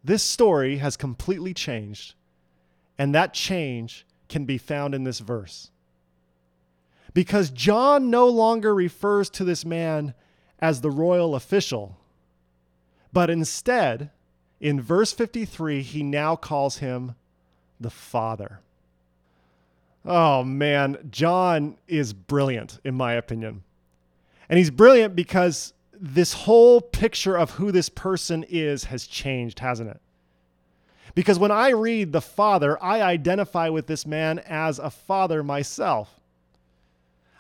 This 0.05 0.23
story 0.23 0.79
has 0.79 0.97
completely 0.97 1.55
changed, 1.55 2.15
and 2.99 3.15
that 3.15 3.35
change 3.35 4.07
can 4.29 4.45
be 4.45 4.59
found 4.59 4.95
in 4.95 5.05
this 5.05 5.19
verse. 5.19 5.71
Because 7.15 7.51
John 7.51 8.11
no 8.11 8.29
longer 8.29 8.75
refers 8.75 9.31
to 9.31 9.45
this 9.45 9.65
man 9.65 10.15
as 10.61 10.81
the 10.81 10.91
royal 10.91 11.35
official. 11.35 11.98
But 13.13 13.31
instead, 13.31 14.11
in 14.61 14.81
verse 14.81 15.13
53, 15.13 15.83
he 15.83 16.03
now 16.03 16.37
calls 16.37 16.79
him 16.79 17.15
the 17.81 17.91
Father. 17.91 18.61
Oh 20.05 20.43
man, 20.43 20.99
John 21.11 21.77
is 21.87 22.13
brilliant, 22.13 22.81
in 22.85 22.95
my 22.95 23.15
opinion. 23.15 23.63
And 24.49 24.59
he's 24.59 24.71
brilliant 24.71 25.15
because 25.15 25.75
this 25.93 26.33
whole 26.33 26.81
picture 26.81 27.37
of 27.37 27.53
who 27.53 27.73
this 27.73 27.89
person 27.89 28.45
is 28.49 28.85
has 28.85 29.07
changed, 29.07 29.59
hasn't 29.59 29.91
it? 29.91 30.01
Because 31.15 31.39
when 31.39 31.51
I 31.51 31.71
read 31.71 32.13
the 32.13 32.21
Father, 32.21 32.83
I 32.83 33.03
identify 33.03 33.69
with 33.69 33.87
this 33.87 34.07
man 34.07 34.39
as 34.41 34.79
a 34.79 34.91
father 34.91 35.43
myself. 35.43 36.21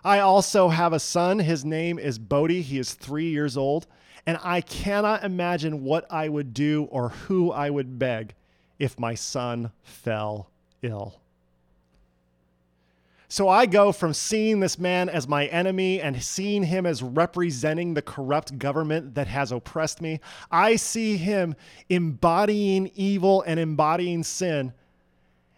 I 0.04 0.20
also 0.20 0.68
have 0.68 0.92
a 0.92 1.00
son. 1.00 1.38
His 1.38 1.64
name 1.64 1.98
is 1.98 2.18
Bodhi. 2.18 2.62
He 2.62 2.78
is 2.78 2.94
three 2.94 3.30
years 3.30 3.56
old. 3.56 3.86
And 4.28 4.38
I 4.42 4.60
cannot 4.60 5.24
imagine 5.24 5.84
what 5.84 6.04
I 6.12 6.28
would 6.28 6.52
do 6.52 6.86
or 6.90 7.08
who 7.08 7.50
I 7.50 7.70
would 7.70 7.98
beg 7.98 8.34
if 8.78 8.98
my 8.98 9.14
son 9.14 9.72
fell 9.82 10.50
ill. 10.82 11.18
So 13.26 13.48
I 13.48 13.64
go 13.64 13.90
from 13.90 14.12
seeing 14.12 14.60
this 14.60 14.78
man 14.78 15.08
as 15.08 15.26
my 15.26 15.46
enemy 15.46 16.02
and 16.02 16.22
seeing 16.22 16.64
him 16.64 16.84
as 16.84 17.02
representing 17.02 17.94
the 17.94 18.02
corrupt 18.02 18.58
government 18.58 19.14
that 19.14 19.28
has 19.28 19.50
oppressed 19.50 20.02
me. 20.02 20.20
I 20.50 20.76
see 20.76 21.16
him 21.16 21.56
embodying 21.88 22.90
evil 22.94 23.40
and 23.46 23.58
embodying 23.58 24.24
sin. 24.24 24.74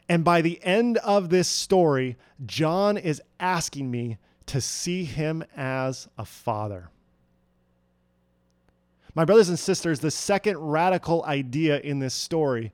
And 0.09 0.23
by 0.23 0.43
the 0.43 0.63
end 0.63 0.97
of 0.99 1.29
this 1.29 1.49
story, 1.49 2.17
John 2.47 2.97
is 2.97 3.21
asking 3.41 3.91
me 3.91 4.19
to 4.47 4.61
see 4.61 5.03
him 5.03 5.43
as 5.57 6.07
a 6.17 6.25
father. 6.25 6.91
My 9.15 9.25
brothers 9.25 9.49
and 9.49 9.59
sisters, 9.59 10.01
the 10.01 10.11
second 10.11 10.59
radical 10.59 11.25
idea 11.25 11.81
in 11.81 11.99
this 11.99 12.15
story 12.15 12.73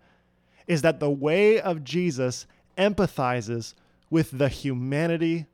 is 0.67 0.83
that 0.83 1.01
the 1.01 1.11
way 1.11 1.61
of 1.61 1.85
Jesus 1.85 2.47
empathizes 2.77 3.75
with 4.11 4.37
the 4.37 4.49
humanity 4.49 5.47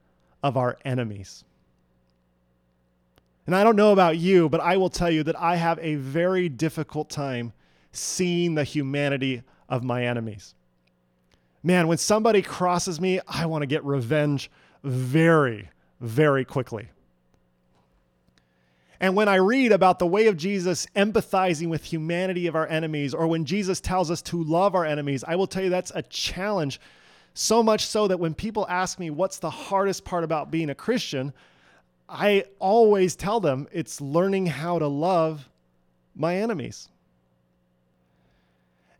of 0.43 0.57
our 0.57 0.77
enemies. 0.85 1.45
And 3.47 3.57
I 3.57 3.65
don't 3.65 3.77
know 3.77 3.93
about 3.93 4.19
you, 4.19 4.49
but 4.49 4.61
I 4.61 4.77
will 4.77 4.91
tell 4.91 5.11
you 5.11 5.23
that 5.25 5.39
I 5.39 5.57
have 5.57 5.79
a 5.81 5.97
very 5.97 6.49
difficult 6.49 7.11
time 7.11 7.53
seeing 7.93 8.55
the 8.55 8.65
humanity 8.65 9.43
of 9.69 9.83
my 9.83 10.05
enemies. 10.07 10.55
Man, 11.63 11.87
when 11.87 11.99
somebody 11.99 12.43
crosses 12.43 13.01
me, 13.01 13.21
I 13.27 13.47
want 13.47 13.63
to 13.63 13.67
get 13.67 13.85
revenge 13.85 14.51
very, 14.83 15.69
very 16.01 16.45
quickly. 16.45 16.89
And 19.03 19.17
when 19.17 19.29
I 19.29 19.35
read 19.35 19.73
about 19.73 19.99
the 19.99 20.07
way 20.07 20.29
of 20.29 20.37
Jesus 20.37 20.87
empathizing 20.95 21.69
with 21.69 21.83
humanity 21.83 22.47
of 22.47 22.55
our 22.55 22.69
enemies, 22.69 23.15
or 23.15 23.27
when 23.27 23.45
Jesus 23.45 23.81
tells 23.81 24.13
us 24.13 24.23
to 24.23 24.41
love 24.45 24.77
our 24.77 24.85
enemies, 24.85 25.25
I 25.27 25.35
will 25.35 25.49
tell 25.49 25.65
you 25.65 25.71
that's 25.71 25.91
a 25.93 26.03
challenge 26.03 26.81
so 27.35 27.65
much 27.65 27.85
so 27.85 28.07
that 28.07 28.21
when 28.21 28.33
people 28.33 28.65
ask 28.69 29.01
me 29.01 29.11
what's 29.11 29.41
the 29.41 29.51
hardest 29.51 30.05
part 30.05 30.23
about 30.23 30.53
being 30.53 30.71
a 30.71 30.75
Christian, 30.77 31.33
I 32.09 32.45
always 32.61 33.17
tell 33.17 33.41
them 33.41 33.67
it's 33.73 34.01
learning 34.01 34.47
how 34.47 34.79
to 34.79 34.87
love 34.87 35.49
my 36.15 36.37
enemies. 36.37 36.89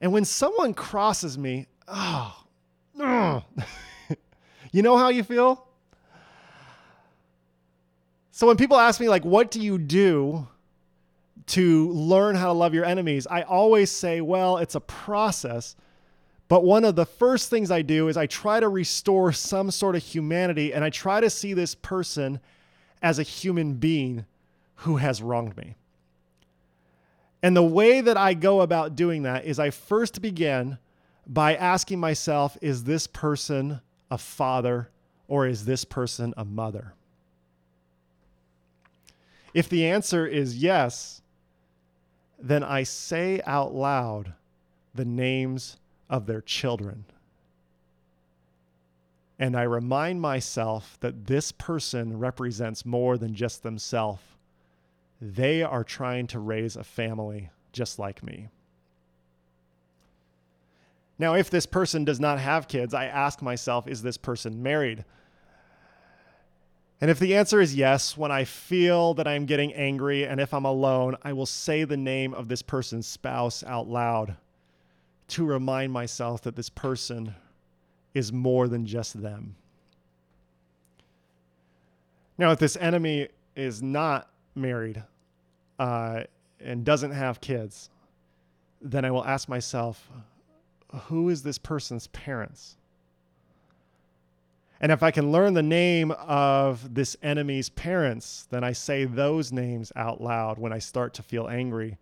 And 0.01 0.13
when 0.13 0.25
someone 0.25 0.75
crosses 0.75 1.39
me, 1.39 1.69
oh, 1.87 2.43
you 4.73 4.83
know 4.83 4.97
how 4.97 5.11
you 5.11 5.23
feel? 5.23 5.65
So 8.43 8.49
when 8.49 8.57
people 8.57 8.77
ask 8.77 9.01
me, 9.01 9.09
like, 9.09 9.25
what 9.25 9.53
do 9.53 9.61
you 9.61 9.79
do 9.79 10.49
to 11.47 11.89
learn 11.93 12.35
how 12.35 12.47
to 12.47 12.53
love 12.53 12.75
your 12.75 12.85
enemies? 12.85 13.25
I 13.31 13.43
always 13.43 13.89
say, 13.89 14.21
well, 14.21 14.59
it's 14.59 14.75
a 14.75 14.81
process 14.81 15.77
but 16.53 16.65
one 16.65 16.85
of 16.85 16.97
the 16.97 17.07
first 17.07 17.49
things 17.49 17.71
I 17.71 17.81
do 17.81 18.09
is 18.09 18.19
I 18.19 18.27
try 18.27 18.61
to 18.61 18.69
restore 18.69 19.33
some 19.33 19.71
sort 19.71 19.97
of 19.97 20.03
humanity 20.03 20.75
and 20.75 20.85
I 20.85 20.91
try 20.91 21.19
to 21.19 21.31
see 21.31 21.55
this 21.55 21.75
person 21.75 22.41
as 23.01 23.19
a 23.19 23.23
human 23.23 23.73
being 23.73 24.27
who 24.75 24.99
has 24.99 25.23
wronged 25.23 25.57
me. 25.57 25.77
And 27.43 27.57
the 27.57 27.63
way 27.63 28.03
that 28.03 28.19
I 28.19 28.35
go 28.35 28.61
about 28.61 28.97
doing 28.97 29.23
that 29.23 29.47
is 29.47 29.59
I 29.59 29.71
first 29.71 30.21
begin 30.21 30.77
by 31.27 31.57
asking 31.57 32.01
myself 32.01 32.59
is 32.61 32.85
this 32.85 33.07
person 33.07 33.81
a 34.11 34.19
father 34.19 34.91
or 35.29 35.47
is 35.47 35.65
this 35.65 35.87
person 35.87 36.35
a 36.37 36.45
mother? 36.45 36.93
If 39.55 39.69
the 39.69 39.87
answer 39.87 40.27
is 40.27 40.59
yes, 40.59 41.21
then 42.39 42.63
I 42.63 42.83
say 42.83 43.41
out 43.47 43.75
loud 43.75 44.33
the 44.95 45.05
names 45.05 45.77
of 46.09 46.27
their 46.27 46.41
children. 46.41 47.05
And 49.39 49.57
I 49.57 49.63
remind 49.63 50.21
myself 50.21 50.97
that 51.01 51.27
this 51.27 51.53
person 51.53 52.19
represents 52.19 52.87
more 52.87 53.19
than 53.19 53.35
just 53.35 53.63
themselves. 53.63 54.23
They 55.21 55.63
are 55.63 55.85
trying 55.85 56.27
to 56.29 56.39
raise 56.39 56.77
a 56.77 56.85
family 56.85 57.51
just 57.73 57.99
like 57.99 58.23
me. 58.23 58.49
Now, 61.19 61.35
if 61.35 61.51
this 61.51 61.67
person 61.67 62.05
does 62.05 62.19
not 62.19 62.39
have 62.39 62.69
kids, 62.69 62.95
I 62.95 63.07
ask 63.07 63.43
myself, 63.43 63.87
is 63.87 64.03
this 64.03 64.17
person 64.17 64.63
married? 64.63 65.05
And 67.03 67.11
if 67.11 67.19
the 67.19 67.35
answer 67.35 67.61
is 67.61 67.75
yes, 67.75 68.17
when 68.17 68.31
I 68.31 68.45
feel 68.45 69.13
that 69.15 69.27
I'm 69.27 69.45
getting 69.45 69.75
angry 69.75 70.25
and 70.25 70.41
if 70.41 70.55
I'm 70.55 70.65
alone, 70.65 71.17
I 71.25 71.33
will 71.33 71.47
say 71.47 71.83
the 71.83 71.97
name 71.97 72.33
of 72.33 72.47
this 72.47 72.63
person's 72.63 73.09
spouse 73.09 73.65
out 73.65 73.89
loud 73.89 74.37
to 75.31 75.45
remind 75.45 75.93
myself 75.93 76.43
that 76.43 76.55
this 76.55 76.69
person 76.69 77.35
is 78.15 78.33
more 78.33 78.69
than 78.69 78.87
just 78.87 79.21
them. 79.21 79.57
Now, 82.39 82.53
if 82.53 82.61
this 82.61 82.77
enemy 82.77 83.31
is 83.57 83.83
not 83.83 84.29
married 84.55 85.03
uh, 85.81 86.23
and 86.61 86.85
doesn't 86.85 87.11
have 87.11 87.41
kids, 87.41 87.91
then 88.81 89.05
I 89.05 89.11
will 89.11 89.25
ask 89.25 89.49
myself, 89.49 90.09
who 91.07 91.31
is 91.31 91.43
this 91.43 91.59
person's 91.59 92.07
parents? 92.07 92.77
And 94.83 94.91
if 94.91 95.05
I 95.05 95.13
can 95.13 95.31
learn 95.31 95.55
the 95.55 95.63
name 95.63 96.11
of 96.11 96.93
this 96.93 97.17
enemy's 97.23 97.69
parents, 97.69 98.49
then 98.51 98.65
I 98.65 98.73
say 98.73 99.05
those 99.05 99.53
names 99.53 99.93
out 99.95 100.21
loud 100.21 100.59
when 100.59 100.73
I 100.73 100.81
start 100.81 101.15
to 101.15 101.23
feel 101.23 101.47
angry 101.47 101.99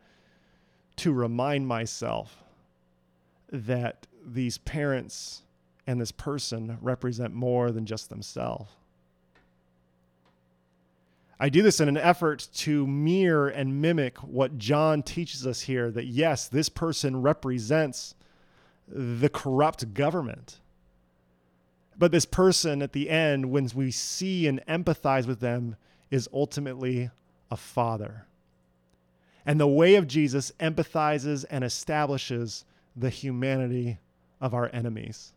to 0.96 1.12
remind 1.12 1.68
myself 1.68 2.42
that 3.52 4.06
these 4.24 4.56
parents 4.58 5.42
and 5.86 6.00
this 6.00 6.10
person 6.10 6.78
represent 6.80 7.34
more 7.34 7.70
than 7.70 7.84
just 7.84 8.08
themselves. 8.08 8.70
I 11.38 11.50
do 11.50 11.62
this 11.62 11.80
in 11.80 11.88
an 11.88 11.96
effort 11.98 12.48
to 12.54 12.86
mirror 12.86 13.48
and 13.48 13.82
mimic 13.82 14.18
what 14.18 14.56
John 14.56 15.02
teaches 15.02 15.46
us 15.46 15.62
here 15.62 15.90
that 15.90 16.06
yes, 16.06 16.48
this 16.48 16.70
person 16.70 17.20
represents 17.20 18.14
the 18.88 19.28
corrupt 19.28 19.92
government. 19.92 20.60
But 22.00 22.12
this 22.12 22.24
person 22.24 22.80
at 22.80 22.94
the 22.94 23.10
end, 23.10 23.50
when 23.50 23.68
we 23.74 23.90
see 23.90 24.46
and 24.46 24.64
empathize 24.66 25.26
with 25.26 25.40
them, 25.40 25.76
is 26.10 26.30
ultimately 26.32 27.10
a 27.50 27.58
father. 27.58 28.24
And 29.44 29.60
the 29.60 29.66
way 29.66 29.96
of 29.96 30.08
Jesus 30.08 30.50
empathizes 30.58 31.44
and 31.50 31.62
establishes 31.62 32.64
the 32.96 33.10
humanity 33.10 33.98
of 34.40 34.54
our 34.54 34.70
enemies. 34.72 35.34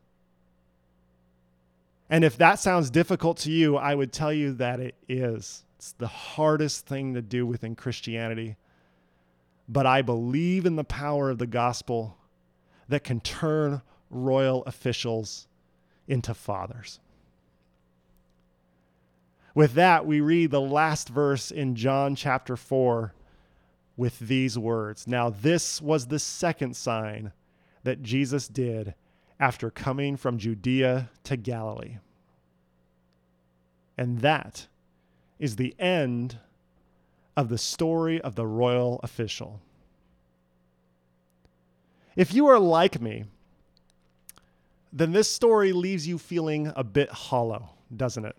And 2.09 2.23
if 2.23 2.37
that 2.37 2.59
sounds 2.59 2.89
difficult 2.89 3.39
to 3.39 3.51
you, 3.51 3.75
I 3.75 3.93
would 3.93 4.13
tell 4.13 4.31
you 4.31 4.53
that 4.53 4.79
it 4.79 4.95
is. 5.09 5.65
It's 5.75 5.91
the 5.91 6.07
hardest 6.07 6.85
thing 6.85 7.13
to 7.15 7.21
do 7.21 7.45
within 7.45 7.75
Christianity. 7.75 8.55
But 9.67 9.85
I 9.85 10.01
believe 10.01 10.65
in 10.65 10.77
the 10.77 10.85
power 10.85 11.29
of 11.29 11.39
the 11.39 11.45
gospel 11.45 12.15
that 12.87 13.03
can 13.03 13.19
turn 13.19 13.81
royal 14.09 14.63
officials 14.63 15.49
into 16.07 16.33
fathers. 16.33 16.99
With 19.55 19.73
that, 19.73 20.05
we 20.05 20.19
read 20.19 20.51
the 20.51 20.61
last 20.61 21.09
verse 21.09 21.51
in 21.51 21.75
John 21.75 22.15
chapter 22.15 22.57
4 22.57 23.13
with 23.95 24.17
these 24.19 24.57
words 24.57 25.07
Now, 25.07 25.29
this 25.29 25.81
was 25.81 26.07
the 26.07 26.19
second 26.19 26.75
sign 26.75 27.31
that 27.83 28.01
Jesus 28.01 28.47
did 28.47 28.95
after 29.39 29.69
coming 29.69 30.17
from 30.17 30.37
Judea 30.37 31.09
to 31.25 31.37
Galilee. 31.37 31.97
And 33.97 34.21
that 34.21 34.67
is 35.37 35.55
the 35.55 35.75
end 35.77 36.39
of 37.35 37.49
the 37.49 37.57
story 37.57 38.21
of 38.21 38.35
the 38.35 38.47
royal 38.47 38.99
official. 39.03 39.59
If 42.15 42.33
you 42.33 42.47
are 42.47 42.59
like 42.59 43.01
me, 43.01 43.25
then 44.93 45.11
this 45.11 45.29
story 45.29 45.73
leaves 45.73 46.07
you 46.07 46.19
feeling 46.19 46.71
a 46.75 46.83
bit 46.83 47.09
hollow, 47.09 47.71
doesn't 47.95 48.25
it? 48.25 48.35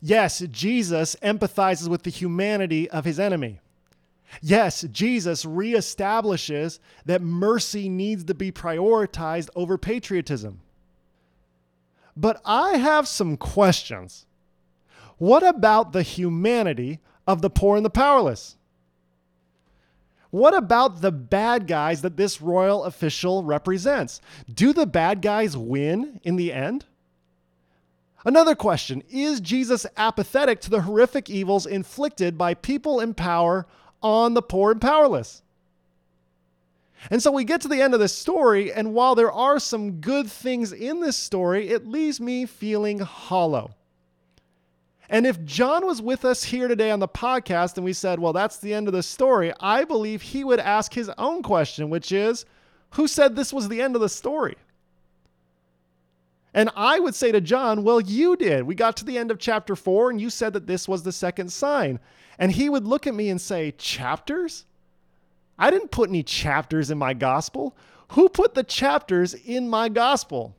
Yes, 0.00 0.40
Jesus 0.50 1.16
empathizes 1.22 1.88
with 1.88 2.02
the 2.02 2.10
humanity 2.10 2.90
of 2.90 3.04
his 3.04 3.18
enemy. 3.20 3.60
Yes, 4.42 4.82
Jesus 4.90 5.44
reestablishes 5.44 6.80
that 7.04 7.22
mercy 7.22 7.88
needs 7.88 8.24
to 8.24 8.34
be 8.34 8.50
prioritized 8.50 9.48
over 9.54 9.78
patriotism. 9.78 10.60
But 12.16 12.40
I 12.44 12.76
have 12.76 13.06
some 13.06 13.36
questions. 13.36 14.26
What 15.18 15.46
about 15.46 15.92
the 15.92 16.02
humanity 16.02 16.98
of 17.26 17.40
the 17.40 17.50
poor 17.50 17.76
and 17.76 17.86
the 17.86 17.90
powerless? 17.90 18.56
What 20.36 20.54
about 20.54 21.00
the 21.00 21.12
bad 21.12 21.66
guys 21.66 22.02
that 22.02 22.18
this 22.18 22.42
royal 22.42 22.84
official 22.84 23.42
represents? 23.42 24.20
Do 24.52 24.74
the 24.74 24.84
bad 24.84 25.22
guys 25.22 25.56
win 25.56 26.20
in 26.24 26.36
the 26.36 26.52
end? 26.52 26.84
Another 28.22 28.54
question 28.54 29.02
Is 29.08 29.40
Jesus 29.40 29.86
apathetic 29.96 30.60
to 30.60 30.68
the 30.68 30.82
horrific 30.82 31.30
evils 31.30 31.64
inflicted 31.64 32.36
by 32.36 32.52
people 32.52 33.00
in 33.00 33.14
power 33.14 33.66
on 34.02 34.34
the 34.34 34.42
poor 34.42 34.72
and 34.72 34.78
powerless? 34.78 35.40
And 37.10 37.22
so 37.22 37.32
we 37.32 37.44
get 37.44 37.62
to 37.62 37.68
the 37.68 37.80
end 37.80 37.94
of 37.94 38.00
this 38.00 38.14
story, 38.14 38.70
and 38.70 38.92
while 38.92 39.14
there 39.14 39.32
are 39.32 39.58
some 39.58 40.02
good 40.02 40.30
things 40.30 40.70
in 40.70 41.00
this 41.00 41.16
story, 41.16 41.70
it 41.70 41.86
leaves 41.86 42.20
me 42.20 42.44
feeling 42.44 42.98
hollow. 42.98 43.70
And 45.08 45.26
if 45.26 45.44
John 45.44 45.86
was 45.86 46.02
with 46.02 46.24
us 46.24 46.44
here 46.44 46.68
today 46.68 46.90
on 46.90 46.98
the 46.98 47.08
podcast 47.08 47.76
and 47.76 47.84
we 47.84 47.92
said, 47.92 48.18
well, 48.18 48.32
that's 48.32 48.58
the 48.58 48.74
end 48.74 48.88
of 48.88 48.92
the 48.92 49.02
story, 49.02 49.52
I 49.60 49.84
believe 49.84 50.20
he 50.20 50.42
would 50.42 50.60
ask 50.60 50.92
his 50.92 51.10
own 51.16 51.42
question, 51.42 51.90
which 51.90 52.10
is, 52.10 52.44
who 52.90 53.06
said 53.06 53.36
this 53.36 53.52
was 53.52 53.68
the 53.68 53.80
end 53.80 53.94
of 53.94 54.00
the 54.00 54.08
story? 54.08 54.56
And 56.54 56.70
I 56.74 56.98
would 56.98 57.14
say 57.14 57.32
to 57.32 57.40
John, 57.40 57.84
well, 57.84 58.00
you 58.00 58.34
did. 58.34 58.62
We 58.62 58.74
got 58.74 58.96
to 58.96 59.04
the 59.04 59.18
end 59.18 59.30
of 59.30 59.38
chapter 59.38 59.76
four 59.76 60.10
and 60.10 60.20
you 60.20 60.30
said 60.30 60.54
that 60.54 60.66
this 60.66 60.88
was 60.88 61.02
the 61.02 61.12
second 61.12 61.52
sign. 61.52 62.00
And 62.38 62.50
he 62.50 62.68
would 62.68 62.86
look 62.86 63.06
at 63.06 63.14
me 63.14 63.28
and 63.28 63.40
say, 63.40 63.72
chapters? 63.72 64.64
I 65.58 65.70
didn't 65.70 65.90
put 65.90 66.08
any 66.08 66.22
chapters 66.22 66.90
in 66.90 66.98
my 66.98 67.12
gospel. 67.14 67.76
Who 68.12 68.28
put 68.28 68.54
the 68.54 68.64
chapters 68.64 69.34
in 69.34 69.68
my 69.68 69.88
gospel? 69.88 70.56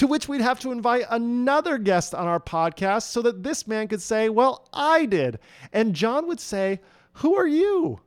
To 0.00 0.06
which 0.06 0.30
we'd 0.30 0.40
have 0.40 0.58
to 0.60 0.72
invite 0.72 1.04
another 1.10 1.76
guest 1.76 2.14
on 2.14 2.26
our 2.26 2.40
podcast 2.40 3.02
so 3.02 3.20
that 3.20 3.42
this 3.42 3.66
man 3.66 3.86
could 3.86 4.00
say, 4.00 4.30
Well, 4.30 4.66
I 4.72 5.04
did. 5.04 5.38
And 5.74 5.94
John 5.94 6.26
would 6.26 6.40
say, 6.40 6.80
Who 7.16 7.36
are 7.36 7.46
you? 7.46 8.00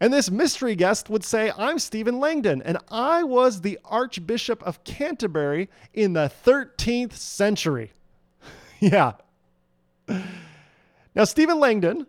And 0.00 0.12
this 0.12 0.32
mystery 0.32 0.74
guest 0.74 1.08
would 1.08 1.22
say, 1.22 1.52
I'm 1.56 1.78
Stephen 1.78 2.18
Langton, 2.18 2.60
and 2.60 2.78
I 2.88 3.22
was 3.22 3.60
the 3.60 3.78
Archbishop 3.84 4.64
of 4.64 4.82
Canterbury 4.82 5.70
in 5.92 6.14
the 6.14 6.28
13th 6.44 7.12
century. 7.12 7.92
yeah. 8.80 9.12
Now, 10.08 11.22
Stephen 11.22 11.60
Langton 11.60 12.04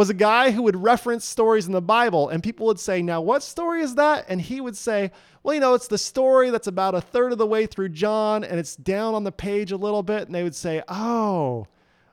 was 0.00 0.08
a 0.08 0.14
guy 0.14 0.50
who 0.50 0.62
would 0.62 0.82
reference 0.82 1.26
stories 1.26 1.66
in 1.66 1.74
the 1.74 1.82
Bible, 1.82 2.30
and 2.30 2.42
people 2.42 2.64
would 2.64 2.80
say, 2.80 3.02
Now, 3.02 3.20
what 3.20 3.42
story 3.42 3.82
is 3.82 3.96
that? 3.96 4.24
And 4.30 4.40
he 4.40 4.58
would 4.58 4.74
say, 4.74 5.10
Well, 5.42 5.52
you 5.52 5.60
know, 5.60 5.74
it's 5.74 5.88
the 5.88 5.98
story 5.98 6.48
that's 6.48 6.68
about 6.68 6.94
a 6.94 7.02
third 7.02 7.32
of 7.32 7.38
the 7.38 7.46
way 7.46 7.66
through 7.66 7.90
John, 7.90 8.42
and 8.42 8.58
it's 8.58 8.76
down 8.76 9.12
on 9.12 9.24
the 9.24 9.30
page 9.30 9.72
a 9.72 9.76
little 9.76 10.02
bit. 10.02 10.22
And 10.22 10.34
they 10.34 10.42
would 10.42 10.54
say, 10.54 10.82
Oh, 10.88 11.66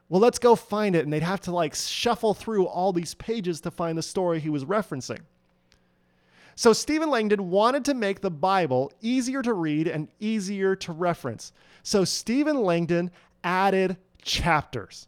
well, 0.10 0.20
let's 0.20 0.38
go 0.38 0.54
find 0.54 0.98
it. 0.98 1.06
And 1.06 1.14
they'd 1.14 1.24
have 1.24 1.40
to 1.42 1.54
like 1.54 1.76
shuffle 1.76 2.34
through 2.34 2.66
all 2.66 2.92
these 2.92 3.14
pages 3.14 3.62
to 3.62 3.72
find 3.72 3.98
the 3.98 4.04
story 4.04 4.42
he 4.42 4.50
was 4.50 4.66
referencing. 4.66 5.22
So, 6.56 6.74
Stephen 6.74 7.10
Langton 7.10 7.50
wanted 7.50 7.86
to 7.86 7.94
make 7.94 8.20
the 8.20 8.30
Bible 8.30 8.92
easier 9.00 9.42
to 9.44 9.54
read 9.54 9.88
and 9.88 10.10
easier 10.20 10.76
to 10.76 10.92
reference. 10.92 11.54
So, 11.84 12.04
Stephen 12.04 12.62
Langton 12.64 13.12
added 13.46 13.96
chapters. 14.22 15.08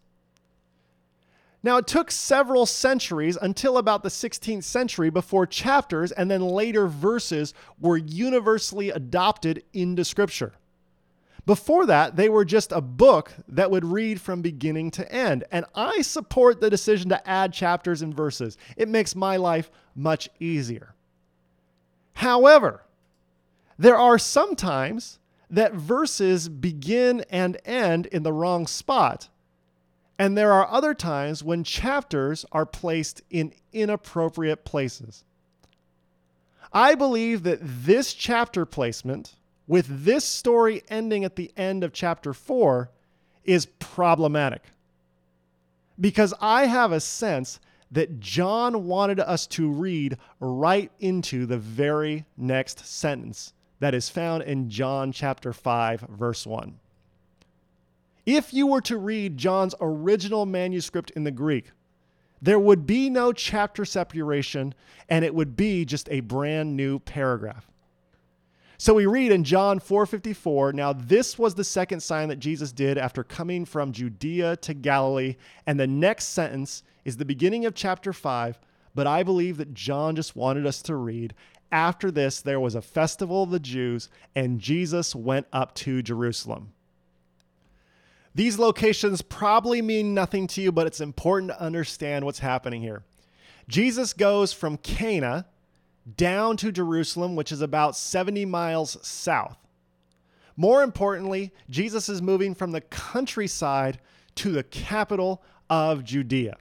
Now, 1.62 1.78
it 1.78 1.88
took 1.88 2.10
several 2.10 2.65
centuries 2.65 3.38
until 3.41 3.78
about 3.78 4.02
the 4.04 4.10
16th 4.10 4.63
century 4.63 5.10
before 5.10 5.45
chapters 5.45 6.12
and 6.13 6.32
then 6.32 6.41
later 6.41 6.88
verses 6.88 7.54
were 7.80 7.98
universally 7.98 8.89
adopted 8.91 9.63
into 9.74 10.06
Scripture. 10.06 10.54
Before 11.45 11.86
that, 11.88 12.15
they 12.15 12.30
were 12.30 12.45
just 12.45 12.72
a 12.72 12.80
book 12.80 13.34
that 13.48 13.72
would 13.72 13.84
read 13.84 14.22
from 14.22 14.41
beginning 14.41 14.91
to 14.91 15.12
end. 15.12 15.43
And 15.52 15.65
I 15.76 16.02
support 16.02 16.62
the 16.62 16.69
decision 16.69 17.10
to 17.10 17.28
add 17.28 17.52
chapters 17.52 18.02
and 18.02 18.15
verses, 18.15 18.58
it 18.78 18.88
makes 18.88 19.15
my 19.15 19.36
life 19.36 19.72
much 19.95 20.30
easier. 20.39 20.93
However, 22.13 22.84
there 23.78 23.98
are 23.98 24.19
some 24.19 24.56
times 24.56 25.19
that 25.50 25.74
verses 25.74 26.48
begin 26.48 27.26
and 27.30 27.58
end 27.65 28.06
in 28.06 28.24
the 28.24 28.34
wrong 28.34 28.67
spot 28.67 29.30
and 30.20 30.38
there 30.38 30.52
are 30.52 30.68
other 30.68 30.94
times 30.94 31.44
when 31.46 31.64
chapters 31.64 32.46
are 32.52 32.66
placed 32.66 33.22
in 33.30 33.54
inappropriate 33.72 34.66
places. 34.66 35.24
I 36.74 36.94
believe 36.94 37.44
that 37.44 37.60
this 37.62 38.14
chapter 38.14 38.66
placement, 38.66 39.36
with 39.66 40.04
this 40.04 40.26
story 40.26 40.84
ending 40.90 41.24
at 41.24 41.38
the 41.38 41.52
end 41.56 41.86
of 41.86 41.94
chapter 41.94 42.34
4, 42.34 42.92
is 43.46 43.66
problematic. 43.80 44.64
Because 46.00 46.34
I 46.42 46.66
have 46.66 46.92
a 46.92 47.00
sense 47.00 47.62
that 47.92 48.20
John 48.20 48.86
wanted 48.86 49.22
us 49.22 49.48
to 49.48 49.72
read 49.72 50.18
right 50.42 50.92
into 51.00 51.46
the 51.46 51.58
very 51.58 52.26
next 52.38 52.86
sentence 52.86 53.54
that 53.80 53.96
is 53.96 54.10
found 54.10 54.44
in 54.44 54.70
John 54.70 55.14
chapter 55.14 55.54
5, 55.54 56.02
verse 56.02 56.46
1. 56.46 56.78
If 58.32 58.54
you 58.54 58.68
were 58.68 58.82
to 58.82 58.96
read 58.96 59.39
John's 59.39 59.74
original 59.82 60.46
manuscript 60.46 61.10
in 61.15 61.24
the 61.24 61.32
Greek, 61.32 61.72
there 62.39 62.60
would 62.60 62.86
be 62.86 63.10
no 63.10 63.34
chapter 63.34 63.86
separation 63.86 64.76
and 65.10 65.26
it 65.26 65.34
would 65.34 65.56
be 65.56 65.84
just 65.84 66.08
a 66.12 66.20
brand 66.20 66.78
new 66.78 67.00
paragraph. 67.00 67.72
So 68.78 68.94
we 68.94 69.08
read 69.08 69.32
in 69.32 69.44
John 69.44 69.80
4:54, 69.80 70.74
now 70.74 70.94
this 70.94 71.39
was 71.39 71.56
the 71.56 71.63
second 71.63 72.02
sign 72.02 72.30
that 72.30 72.38
Jesus 72.38 72.72
did 72.72 73.00
after 73.00 73.24
coming 73.24 73.65
from 73.65 73.94
Judea 73.94 74.58
to 74.58 74.76
Galilee, 74.76 75.36
and 75.65 75.80
the 75.80 75.88
next 75.88 76.26
sentence 76.26 76.84
is 77.06 77.18
the 77.18 77.26
beginning 77.26 77.65
of 77.65 77.74
chapter 77.74 78.13
5, 78.13 78.60
but 78.94 79.08
I 79.08 79.24
believe 79.24 79.58
that 79.58 79.74
John 79.74 80.15
just 80.15 80.36
wanted 80.36 80.68
us 80.68 80.84
to 80.84 80.96
read 80.96 81.34
after 81.72 82.12
this 82.12 82.42
there 82.42 82.60
was 82.60 82.76
a 82.76 82.82
festival 82.84 83.42
of 83.42 83.50
the 83.50 83.60
Jews 83.60 84.08
and 84.36 84.60
Jesus 84.60 85.15
went 85.15 85.48
up 85.52 85.74
to 85.76 86.04
Jerusalem. 86.04 86.74
These 88.36 88.60
locations 88.60 89.22
probably 89.22 89.82
mean 89.82 90.13
nothing 90.13 90.48
to 90.48 90.62
you, 90.62 90.72
but 90.72 90.88
it's 90.88 91.02
important 91.02 91.52
to 91.52 91.62
understand 91.62 92.26
what's 92.26 92.39
happening 92.39 92.82
here. 92.82 93.04
Jesus 93.68 94.13
goes 94.13 94.54
from 94.54 94.78
Cana 94.78 95.46
down 96.18 96.58
to 96.58 96.72
Jerusalem, 96.72 97.36
which 97.36 97.52
is 97.52 97.62
about 97.62 97.96
70 97.96 98.46
miles 98.46 98.98
south. 99.06 99.58
More 100.56 100.84
importantly, 100.84 101.54
Jesus 101.70 102.10
is 102.10 102.22
moving 102.22 102.54
from 102.54 102.72
the 102.72 102.82
countryside 102.82 104.00
to 104.36 104.52
the 104.52 104.63
capital 104.63 105.42
of 105.70 106.04
Judea. 106.04 106.58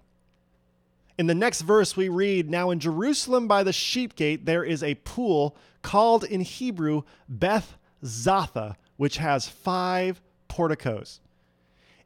In 1.18 1.26
the 1.26 1.34
next 1.34 1.62
verse, 1.62 1.96
we 1.96 2.08
read 2.08 2.48
Now 2.48 2.70
in 2.70 2.78
Jerusalem 2.78 3.48
by 3.48 3.64
the 3.64 3.72
sheep 3.72 4.14
gate, 4.14 4.46
there 4.46 4.62
is 4.62 4.82
a 4.82 4.94
pool 4.96 5.56
called 5.82 6.24
in 6.24 6.42
Hebrew 6.42 7.02
Beth 7.28 7.76
Zatha, 8.04 8.76
which 8.96 9.16
has 9.16 9.48
five 9.48 10.20
porticos. 10.46 11.20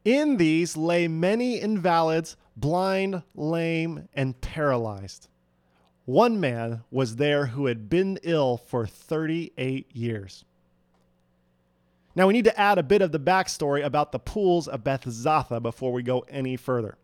In 0.04 0.36
these 0.36 0.76
lay 0.76 1.06
many 1.06 1.58
invalids, 1.58 2.36
blind, 2.56 3.22
lame, 3.34 4.08
and 4.14 4.40
paralyzed. 4.40 5.28
One 6.04 6.40
man 6.40 6.82
was 6.90 7.16
there 7.16 7.46
who 7.46 7.66
had 7.66 7.88
been 7.88 8.18
ill 8.22 8.56
for 8.56 8.86
38 8.86 9.94
years. 9.94 10.44
Now, 12.14 12.26
we 12.26 12.32
need 12.32 12.44
to 12.44 12.60
add 12.60 12.78
a 12.78 12.82
bit 12.82 13.00
of 13.00 13.12
the 13.12 13.20
backstory 13.20 13.84
about 13.84 14.12
the 14.12 14.18
pools 14.18 14.68
of 14.68 14.84
Bethzatha 14.84 15.60
before 15.60 15.92
we 15.92 16.02
go 16.02 16.20
any 16.28 16.56
further. 16.56 16.98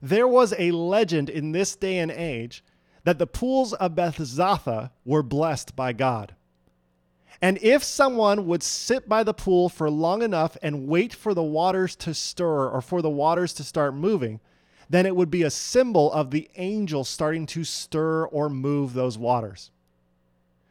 There 0.00 0.28
was 0.28 0.54
a 0.58 0.70
legend 0.70 1.30
in 1.30 1.52
this 1.52 1.74
day 1.74 1.98
and 1.98 2.10
age 2.10 2.62
that 3.04 3.18
the 3.18 3.26
pools 3.26 3.72
of 3.72 3.94
Bethzatha 3.94 4.90
were 5.04 5.22
blessed 5.22 5.74
by 5.74 5.92
God. 5.92 6.34
And 7.42 7.58
if 7.62 7.84
someone 7.84 8.46
would 8.46 8.62
sit 8.62 9.08
by 9.08 9.22
the 9.22 9.34
pool 9.34 9.68
for 9.68 9.90
long 9.90 10.22
enough 10.22 10.56
and 10.62 10.88
wait 10.88 11.12
for 11.12 11.34
the 11.34 11.42
waters 11.42 11.94
to 11.96 12.14
stir 12.14 12.68
or 12.68 12.80
for 12.80 13.02
the 13.02 13.10
waters 13.10 13.52
to 13.54 13.64
start 13.64 13.94
moving, 13.94 14.40
then 14.88 15.04
it 15.04 15.16
would 15.16 15.30
be 15.30 15.42
a 15.42 15.50
symbol 15.50 16.12
of 16.12 16.30
the 16.30 16.48
angel 16.56 17.04
starting 17.04 17.46
to 17.46 17.64
stir 17.64 18.24
or 18.26 18.48
move 18.48 18.94
those 18.94 19.18
waters. 19.18 19.70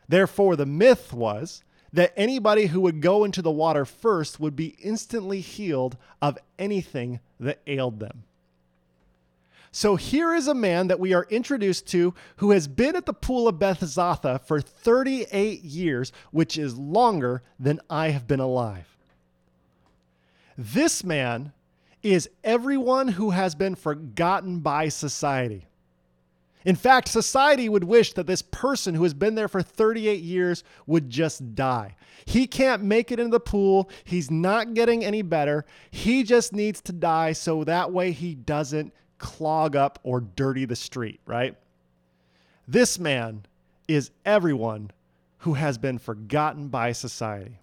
Therefore, 0.08 0.56
the 0.56 0.66
myth 0.66 1.14
was 1.14 1.64
that 1.92 2.14
anybody 2.16 2.68
who 2.68 2.82
would 2.82 3.02
go 3.02 3.24
into 3.24 3.42
the 3.42 3.52
water 3.52 3.86
first 3.86 4.40
would 4.40 4.56
be 4.56 4.76
instantly 4.82 5.40
healed 5.40 5.98
of 6.22 6.38
anything 6.60 7.20
that 7.40 7.62
ailed 7.68 8.00
them. 8.00 8.24
So 9.76 9.98
here 9.98 10.34
is 10.34 10.48
a 10.48 10.56
man 10.56 10.88
that 10.88 11.02
we 11.02 11.14
are 11.14 11.28
introduced 11.30 11.86
to 11.88 12.14
who 12.38 12.52
has 12.52 12.66
been 12.66 12.96
at 12.96 13.06
the 13.06 13.12
pool 13.12 13.46
of 13.46 13.60
Bethzatha 13.60 14.40
for 14.46 14.62
38 14.62 15.64
years, 15.64 16.14
which 16.32 16.58
is 16.58 16.78
longer 16.78 17.44
than 17.60 17.82
I 17.90 18.12
have 18.12 18.26
been 18.26 18.40
alive. 18.40 18.96
This 20.58 21.04
man 21.04 21.52
is 22.02 22.30
everyone 22.42 23.10
who 23.10 23.32
has 23.32 23.54
been 23.54 23.76
forgotten 23.76 24.62
by 24.62 24.88
society. 24.88 25.68
In 26.64 26.78
fact, 26.78 27.10
society 27.10 27.68
would 27.68 27.84
wish 27.84 28.14
that 28.14 28.28
this 28.28 28.42
person 28.42 28.96
who 28.96 29.04
has 29.04 29.14
been 29.14 29.36
there 29.36 29.50
for 29.50 29.62
38 29.62 30.22
years 30.22 30.64
would 30.88 31.10
just 31.10 31.54
die. 31.54 31.98
He 32.24 32.48
can't 32.48 32.82
make 32.82 33.12
it 33.12 33.20
into 33.20 33.32
the 33.32 33.42
pool. 33.42 33.90
He's 34.06 34.32
not 34.32 34.74
getting 34.74 35.04
any 35.04 35.22
better. 35.22 35.66
He 35.92 36.24
just 36.24 36.54
needs 36.54 36.80
to 36.84 36.94
die 36.94 37.34
so 37.34 37.66
that 37.66 37.92
way 37.92 38.14
he 38.14 38.36
doesn't 38.36 38.94
clog 39.18 39.76
up 39.76 40.00
or 40.04 40.22
dirty 40.22 40.66
the 40.66 40.76
street, 40.76 41.20
right? 41.26 41.56
This 42.68 43.00
man 43.00 43.46
is 43.88 44.12
everyone 44.26 44.92
who 45.40 45.54
has 45.54 45.78
been 45.78 46.00
forgotten 46.00 46.70
by 46.70 46.92
society. 46.92 47.60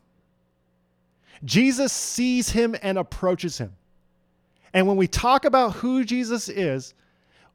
Jesus 1.44 1.92
sees 1.92 2.50
him 2.50 2.76
and 2.82 2.98
approaches 2.98 3.58
him. 3.58 3.72
And 4.72 4.86
when 4.86 4.96
we 4.96 5.08
talk 5.08 5.44
about 5.44 5.74
who 5.74 6.04
Jesus 6.04 6.48
is, 6.48 6.94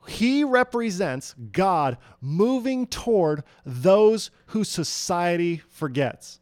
he 0.07 0.43
represents 0.43 1.33
God 1.51 1.97
moving 2.21 2.87
toward 2.87 3.43
those 3.65 4.31
who 4.47 4.63
society 4.63 5.61
forgets. 5.69 6.39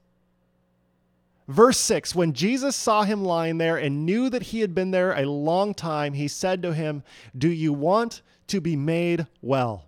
Verse 1.48 1.78
6 1.78 2.16
When 2.16 2.34
Jesus 2.34 2.76
saw 2.76 3.04
him 3.04 3.24
lying 3.24 3.58
there 3.58 3.78
and 3.78 4.06
knew 4.06 4.30
that 4.30 4.44
he 4.44 4.62
had 4.62 4.74
been 4.74 4.92
there 4.92 5.14
a 5.14 5.26
long 5.26 5.74
time, 5.74 6.14
he 6.14 6.28
said 6.28 6.62
to 6.64 6.74
him, 6.74 7.04
Do 7.38 7.50
you 7.50 7.74
want 7.74 8.22
to 8.48 8.60
be 8.60 8.76
made 8.76 9.28
well? 9.42 9.86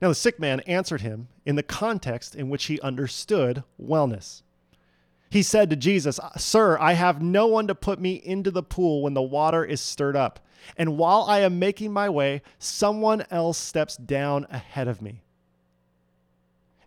Now 0.00 0.08
the 0.08 0.14
sick 0.14 0.38
man 0.38 0.60
answered 0.60 1.00
him 1.00 1.28
in 1.44 1.56
the 1.56 1.62
context 1.62 2.34
in 2.34 2.48
which 2.48 2.66
he 2.66 2.80
understood 2.80 3.64
wellness. 3.80 4.42
He 5.30 5.42
said 5.42 5.70
to 5.70 5.76
Jesus, 5.76 6.18
Sir, 6.36 6.78
I 6.78 6.94
have 6.94 7.20
no 7.20 7.46
one 7.46 7.66
to 7.66 7.74
put 7.74 8.00
me 8.00 8.14
into 8.14 8.50
the 8.50 8.62
pool 8.62 9.02
when 9.02 9.14
the 9.14 9.22
water 9.22 9.64
is 9.64 9.80
stirred 9.80 10.16
up. 10.16 10.40
And 10.76 10.96
while 10.96 11.24
I 11.28 11.40
am 11.40 11.58
making 11.58 11.92
my 11.92 12.08
way, 12.08 12.42
someone 12.58 13.24
else 13.30 13.58
steps 13.58 13.96
down 13.96 14.46
ahead 14.50 14.88
of 14.88 15.02
me. 15.02 15.22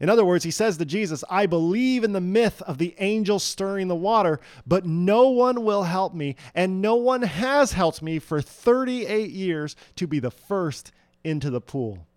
In 0.02 0.10
other 0.10 0.26
words, 0.26 0.44
he 0.44 0.50
says 0.50 0.78
to 0.78 0.86
Jesus, 0.86 1.24
I 1.30 1.46
believe 1.46 2.04
in 2.04 2.12
the 2.12 2.20
myth 2.20 2.64
of 2.64 2.80
the 2.80 2.96
angel 2.98 3.38
stirring 3.38 3.88
the 3.88 3.96
water, 3.96 4.40
but 4.66 4.84
no 4.84 5.30
one 5.30 5.64
will 5.64 5.84
help 5.84 6.16
me, 6.16 6.36
and 6.56 6.82
no 6.82 6.96
one 6.96 7.22
has 7.22 7.74
helped 7.74 8.02
me 8.02 8.18
for 8.18 8.42
38 8.42 9.30
years 9.30 9.76
to 9.98 10.08
be 10.08 10.18
the 10.18 10.32
first 10.32 10.92
into 11.24 11.52
the 11.52 11.62
pool. 11.62 12.08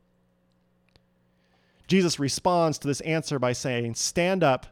Jesus 1.87 2.19
responds 2.19 2.79
to 2.79 2.89
this 2.89 3.03
answer 3.03 3.39
by 3.39 3.53
saying, 3.53 3.97
Stand 3.97 4.43
up, 4.43 4.67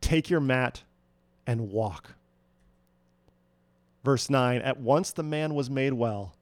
take 0.00 0.28
your 0.28 0.40
mat, 0.40 0.82
and 1.46 1.70
walk. 1.70 2.14
Verse 4.02 4.28
9 4.28 4.60
At 4.62 4.80
once 4.80 5.12
the 5.12 5.22
man 5.22 5.54
was 5.54 5.70
made 5.70 5.92
well, 5.92 6.34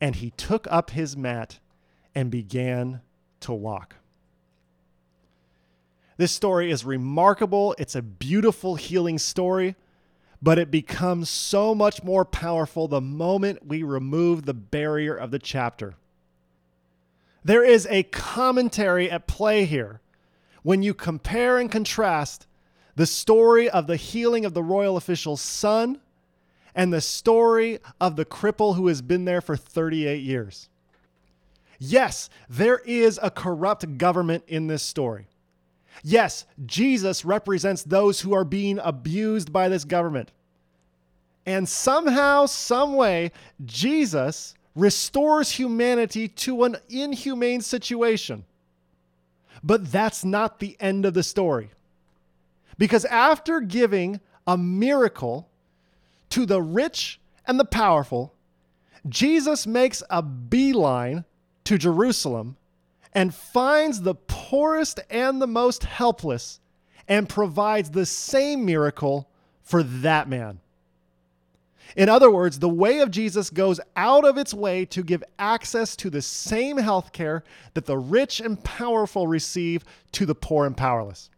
and 0.00 0.16
he 0.16 0.30
took 0.30 0.66
up 0.70 0.92
his 0.92 1.14
mat 1.14 1.58
and 2.14 2.30
began 2.30 3.02
to 3.40 3.52
walk. 3.52 3.96
This 6.18 6.32
story 6.32 6.70
is 6.72 6.84
remarkable. 6.84 7.76
It's 7.78 7.94
a 7.94 8.02
beautiful 8.02 8.74
healing 8.74 9.18
story, 9.18 9.76
but 10.42 10.58
it 10.58 10.68
becomes 10.68 11.30
so 11.30 11.76
much 11.76 12.02
more 12.02 12.24
powerful 12.24 12.88
the 12.88 13.00
moment 13.00 13.66
we 13.66 13.84
remove 13.84 14.44
the 14.44 14.52
barrier 14.52 15.14
of 15.14 15.30
the 15.30 15.38
chapter. 15.38 15.94
There 17.44 17.62
is 17.62 17.86
a 17.88 18.02
commentary 18.02 19.08
at 19.08 19.28
play 19.28 19.64
here 19.64 20.00
when 20.64 20.82
you 20.82 20.92
compare 20.92 21.56
and 21.56 21.70
contrast 21.70 22.48
the 22.96 23.06
story 23.06 23.70
of 23.70 23.86
the 23.86 23.96
healing 23.96 24.44
of 24.44 24.54
the 24.54 24.62
royal 24.62 24.96
official's 24.96 25.40
son 25.40 26.00
and 26.74 26.92
the 26.92 27.00
story 27.00 27.78
of 28.00 28.16
the 28.16 28.24
cripple 28.24 28.74
who 28.74 28.88
has 28.88 29.02
been 29.02 29.24
there 29.24 29.40
for 29.40 29.56
38 29.56 30.20
years. 30.20 30.68
Yes, 31.78 32.28
there 32.48 32.78
is 32.78 33.20
a 33.22 33.30
corrupt 33.30 33.98
government 33.98 34.42
in 34.48 34.66
this 34.66 34.82
story. 34.82 35.28
Yes, 36.02 36.44
Jesus 36.66 37.24
represents 37.24 37.82
those 37.82 38.20
who 38.20 38.34
are 38.34 38.44
being 38.44 38.78
abused 38.78 39.52
by 39.52 39.68
this 39.68 39.84
government. 39.84 40.30
And 41.46 41.68
somehow, 41.68 42.46
some 42.46 42.94
way, 42.94 43.32
Jesus 43.64 44.54
restores 44.74 45.50
humanity 45.50 46.28
to 46.28 46.64
an 46.64 46.76
inhumane 46.88 47.60
situation. 47.60 48.44
But 49.64 49.90
that's 49.90 50.24
not 50.24 50.60
the 50.60 50.76
end 50.78 51.04
of 51.04 51.14
the 51.14 51.22
story. 51.22 51.70
Because 52.76 53.04
after 53.06 53.60
giving 53.60 54.20
a 54.46 54.56
miracle 54.56 55.48
to 56.30 56.46
the 56.46 56.62
rich 56.62 57.18
and 57.46 57.58
the 57.58 57.64
powerful, 57.64 58.34
Jesus 59.08 59.66
makes 59.66 60.02
a 60.10 60.22
beeline 60.22 61.24
to 61.64 61.76
Jerusalem 61.76 62.56
and 63.14 63.34
finds 63.34 64.02
the 64.02 64.14
poorest 64.14 65.00
and 65.10 65.40
the 65.40 65.46
most 65.46 65.84
helpless 65.84 66.60
and 67.06 67.28
provides 67.28 67.90
the 67.90 68.06
same 68.06 68.64
miracle 68.64 69.28
for 69.62 69.82
that 69.82 70.28
man. 70.28 70.60
In 71.96 72.08
other 72.08 72.30
words, 72.30 72.58
the 72.58 72.68
way 72.68 73.00
of 73.00 73.10
Jesus 73.10 73.50
goes 73.50 73.80
out 73.96 74.24
of 74.24 74.36
its 74.36 74.52
way 74.52 74.84
to 74.86 75.02
give 75.02 75.24
access 75.38 75.96
to 75.96 76.10
the 76.10 76.20
same 76.20 76.76
health 76.76 77.12
care 77.12 77.44
that 77.74 77.86
the 77.86 77.96
rich 77.96 78.40
and 78.40 78.62
powerful 78.62 79.26
receive 79.26 79.84
to 80.12 80.26
the 80.26 80.34
poor 80.34 80.66
and 80.66 80.76
powerless. 80.76 81.30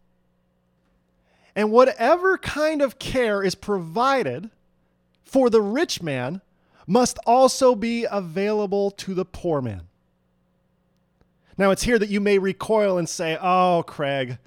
And 1.55 1.71
whatever 1.71 2.37
kind 2.37 2.81
of 2.81 2.99
care 2.99 3.43
is 3.43 3.55
provided 3.55 4.49
for 5.23 5.49
the 5.49 5.61
rich 5.61 6.01
man 6.01 6.41
must 6.85 7.17
also 7.25 7.75
be 7.75 8.05
available 8.09 8.91
to 8.91 9.13
the 9.13 9.25
poor 9.25 9.61
man. 9.61 9.87
Now, 11.61 11.69
it's 11.69 11.83
here 11.83 11.99
that 11.99 12.09
you 12.09 12.19
may 12.19 12.39
recoil 12.39 12.97
and 12.97 13.07
say, 13.07 13.37
Oh, 13.39 13.83
Craig, 13.85 14.39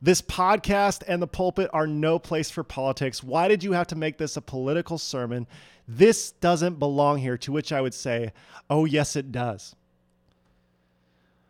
this 0.00 0.22
podcast 0.22 1.02
and 1.06 1.20
the 1.20 1.26
pulpit 1.26 1.68
are 1.74 1.86
no 1.86 2.18
place 2.18 2.48
for 2.48 2.64
politics. 2.64 3.22
Why 3.22 3.48
did 3.48 3.62
you 3.62 3.72
have 3.72 3.88
to 3.88 3.96
make 3.96 4.16
this 4.16 4.38
a 4.38 4.40
political 4.40 4.96
sermon? 4.96 5.46
This 5.86 6.30
doesn't 6.30 6.78
belong 6.78 7.18
here. 7.18 7.36
To 7.36 7.52
which 7.52 7.70
I 7.70 7.82
would 7.82 7.92
say, 7.92 8.32
Oh, 8.70 8.86
yes, 8.86 9.14
it 9.14 9.30
does. 9.30 9.76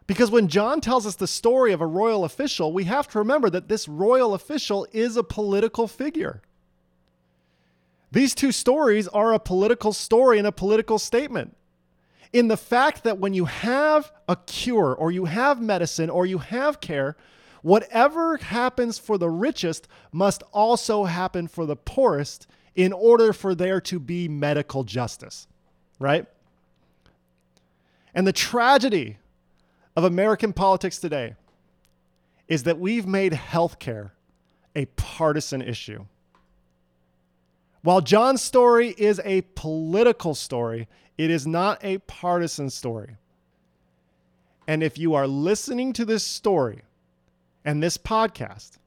Because 0.08 0.32
when 0.32 0.48
John 0.48 0.80
tells 0.80 1.06
us 1.06 1.14
the 1.14 1.28
story 1.28 1.72
of 1.72 1.80
a 1.80 1.86
royal 1.86 2.24
official, 2.24 2.72
we 2.72 2.82
have 2.82 3.06
to 3.10 3.20
remember 3.20 3.48
that 3.50 3.68
this 3.68 3.86
royal 3.86 4.34
official 4.34 4.84
is 4.90 5.16
a 5.16 5.22
political 5.22 5.86
figure. 5.86 6.42
These 8.10 8.34
two 8.34 8.50
stories 8.50 9.06
are 9.06 9.32
a 9.32 9.38
political 9.38 9.92
story 9.92 10.38
and 10.38 10.46
a 10.48 10.50
political 10.50 10.98
statement. 10.98 11.56
In 12.34 12.48
the 12.48 12.56
fact 12.56 13.04
that 13.04 13.18
when 13.18 13.32
you 13.32 13.44
have 13.44 14.10
a 14.28 14.34
cure 14.34 14.92
or 14.92 15.12
you 15.12 15.26
have 15.26 15.62
medicine 15.62 16.10
or 16.10 16.26
you 16.26 16.38
have 16.38 16.80
care, 16.80 17.16
whatever 17.62 18.38
happens 18.38 18.98
for 18.98 19.16
the 19.16 19.30
richest 19.30 19.86
must 20.10 20.42
also 20.52 21.04
happen 21.04 21.46
for 21.46 21.64
the 21.64 21.76
poorest 21.76 22.48
in 22.74 22.92
order 22.92 23.32
for 23.32 23.54
there 23.54 23.80
to 23.82 24.00
be 24.00 24.26
medical 24.26 24.82
justice, 24.82 25.46
right? 26.00 26.26
And 28.16 28.26
the 28.26 28.32
tragedy 28.32 29.18
of 29.94 30.02
American 30.02 30.52
politics 30.52 30.98
today 30.98 31.36
is 32.48 32.64
that 32.64 32.80
we've 32.80 33.06
made 33.06 33.32
healthcare 33.32 34.10
a 34.74 34.86
partisan 34.96 35.62
issue. 35.62 36.04
While 37.82 38.00
John's 38.00 38.42
story 38.42 38.88
is 38.98 39.20
a 39.24 39.42
political 39.54 40.34
story, 40.34 40.88
it 41.16 41.30
is 41.30 41.46
not 41.46 41.82
a 41.84 41.98
partisan 41.98 42.70
story. 42.70 43.16
And 44.66 44.82
if 44.82 44.98
you 44.98 45.14
are 45.14 45.26
listening 45.26 45.92
to 45.94 46.04
this 46.04 46.24
story 46.24 46.82
and 47.64 47.82
this 47.82 47.98
podcast, 47.98 48.78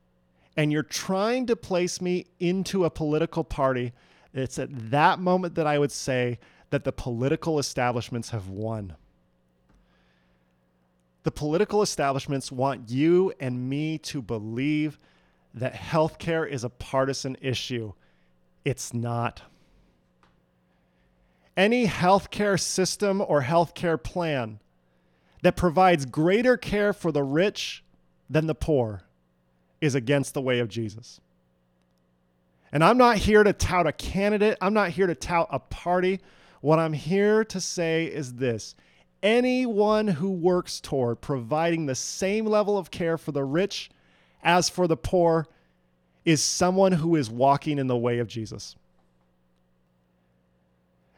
and 0.58 0.72
you're 0.72 0.84
trying 0.84 1.46
to 1.46 1.56
place 1.56 2.02
me 2.02 2.26
into 2.40 2.84
a 2.84 2.90
political 2.90 3.44
party, 3.44 3.94
it's 4.34 4.58
at 4.58 4.70
that 4.92 5.20
moment 5.20 5.56
that 5.56 5.68
I 5.68 5.78
would 5.78 5.92
say 5.92 6.40
that 6.72 6.84
the 6.84 6.92
political 6.92 7.60
establishments 7.60 8.32
have 8.32 8.50
won. 8.50 8.96
The 11.24 11.32
political 11.32 11.82
establishments 11.82 12.52
want 12.52 12.90
you 12.90 13.34
and 13.40 13.70
me 13.70 13.98
to 14.00 14.22
believe 14.22 15.00
that 15.54 15.74
healthcare 15.74 16.50
is 16.50 16.64
a 16.64 16.70
partisan 16.70 17.38
issue. 17.42 17.94
It's 18.66 18.94
not. 18.94 19.42
Any 21.58 21.88
healthcare 21.88 22.60
system 22.60 23.20
or 23.20 23.42
healthcare 23.42 24.02
plan 24.02 24.60
that 25.42 25.56
provides 25.56 26.06
greater 26.06 26.56
care 26.56 26.94
for 26.94 27.12
the 27.12 27.24
rich 27.24 27.84
than 28.30 28.46
the 28.46 28.56
poor 28.56 29.02
is 29.82 29.96
against 29.96 30.36
the 30.36 30.42
way 30.42 30.60
of 30.60 30.70
Jesus. 30.70 31.20
And 32.72 32.84
I'm 32.84 32.98
not 32.98 33.18
here 33.18 33.44
to 33.44 33.54
tout 33.54 33.88
a 33.88 33.92
candidate, 33.92 34.58
I'm 34.62 34.74
not 34.74 34.92
here 34.92 35.08
to 35.08 35.16
tout 35.16 35.48
a 35.52 35.60
party. 35.60 36.20
What 36.62 36.80
I'm 36.80 36.94
here 36.94 37.44
to 37.46 37.62
say 37.62 38.06
is 38.06 38.36
this 38.36 38.76
anyone 39.24 40.08
who 40.08 40.30
works 40.30 40.80
toward 40.80 41.22
providing 41.22 41.86
the 41.86 41.96
same 41.96 42.46
level 42.46 42.78
of 42.78 42.92
care 42.92 43.18
for 43.18 43.32
the 43.32 43.44
rich 43.44 43.90
as 44.44 44.70
for 44.70 44.88
the 44.88 44.98
poor 44.98 45.48
is 46.24 46.44
someone 46.44 46.92
who 46.92 47.16
is 47.16 47.30
walking 47.30 47.80
in 47.80 47.88
the 47.88 47.98
way 47.98 48.20
of 48.20 48.28
Jesus. 48.28 48.76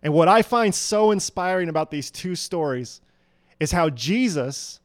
And 0.02 0.14
what 0.14 0.28
I 0.28 0.41
find 0.41 0.74
so 0.74 1.12
inspiring 1.12 1.70
about 1.70 1.91
these 1.91 2.10
two 2.10 2.36
stories 2.36 3.02
is 3.60 3.72
how 3.72 3.89
Jesus 3.89 4.80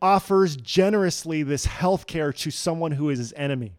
offers 0.00 0.56
generously 0.56 1.42
this 1.42 1.64
health 1.64 2.06
care 2.06 2.32
to 2.32 2.50
someone 2.50 2.92
who 2.92 3.10
is 3.10 3.18
his 3.18 3.32
enemy. 3.36 3.72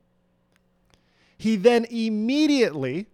He 1.38 1.56
then 1.56 1.86
immediately 1.86 3.08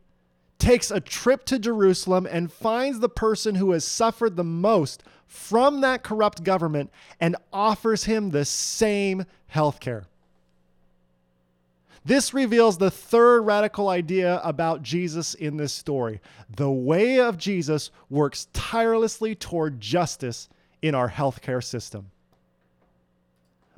takes 0.57 0.89
a 0.89 0.99
trip 0.99 1.45
to 1.45 1.59
Jerusalem 1.59 2.27
and 2.29 2.51
finds 2.51 2.99
the 2.99 3.09
person 3.09 3.55
who 3.55 3.71
has 3.71 3.85
suffered 3.85 4.35
the 4.35 4.43
most 4.43 5.03
from 5.27 5.81
that 5.81 6.01
corrupt 6.01 6.43
government 6.43 6.91
and 7.19 7.35
offers 7.51 8.05
him 8.05 8.31
the 8.31 8.45
same 8.45 9.25
health 9.47 9.79
care. 9.79 10.05
This 12.05 12.35
reveals 12.35 12.77
the 12.77 12.91
third 12.91 13.41
radical 13.41 13.89
idea 13.89 14.39
about 14.43 14.83
Jesus 14.83 15.33
in 15.33 15.57
this 15.57 15.73
story. 15.73 16.21
The 16.55 16.69
way 16.69 17.19
of 17.19 17.37
Jesus 17.37 17.89
works 18.11 18.47
tirelessly 18.53 19.33
toward 19.33 19.81
justice 19.81 20.47
in 20.83 20.93
our 20.93 21.09
healthcare 21.09 21.63
system. 21.63 22.11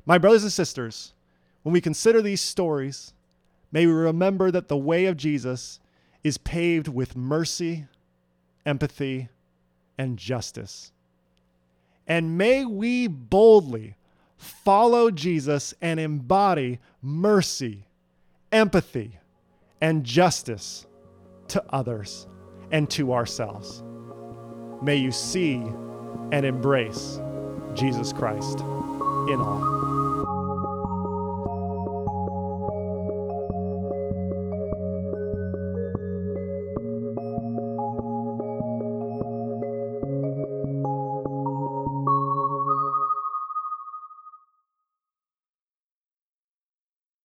My 0.04 0.18
brothers 0.18 0.42
and 0.42 0.52
sisters, 0.52 1.14
when 1.62 1.72
we 1.72 1.80
consider 1.80 2.20
these 2.20 2.42
stories, 2.42 3.14
may 3.72 3.86
we 3.86 3.92
remember 3.92 4.50
that 4.50 4.68
the 4.68 4.76
way 4.76 5.06
of 5.06 5.16
Jesus 5.16 5.80
is 6.22 6.36
paved 6.36 6.88
with 6.88 7.16
mercy, 7.16 7.86
empathy, 8.66 9.28
and 9.96 10.18
justice. 10.18 10.92
And 12.06 12.36
may 12.36 12.66
we 12.66 13.06
boldly 13.06 13.96
follow 14.36 15.10
Jesus 15.10 15.72
and 15.80 15.98
embody 15.98 16.78
mercy, 17.02 17.84
empathy, 18.52 19.18
and 19.80 20.04
justice 20.04 20.86
to 21.48 21.62
others 21.70 22.26
and 22.70 22.90
to 22.90 23.12
ourselves. 23.12 23.82
May 24.82 24.96
you 24.96 25.12
see 25.12 25.62
and 26.32 26.44
embrace 26.44 27.20
Jesus 27.74 28.12
Christ 28.12 28.60
in 28.60 29.40
all. 29.40 29.97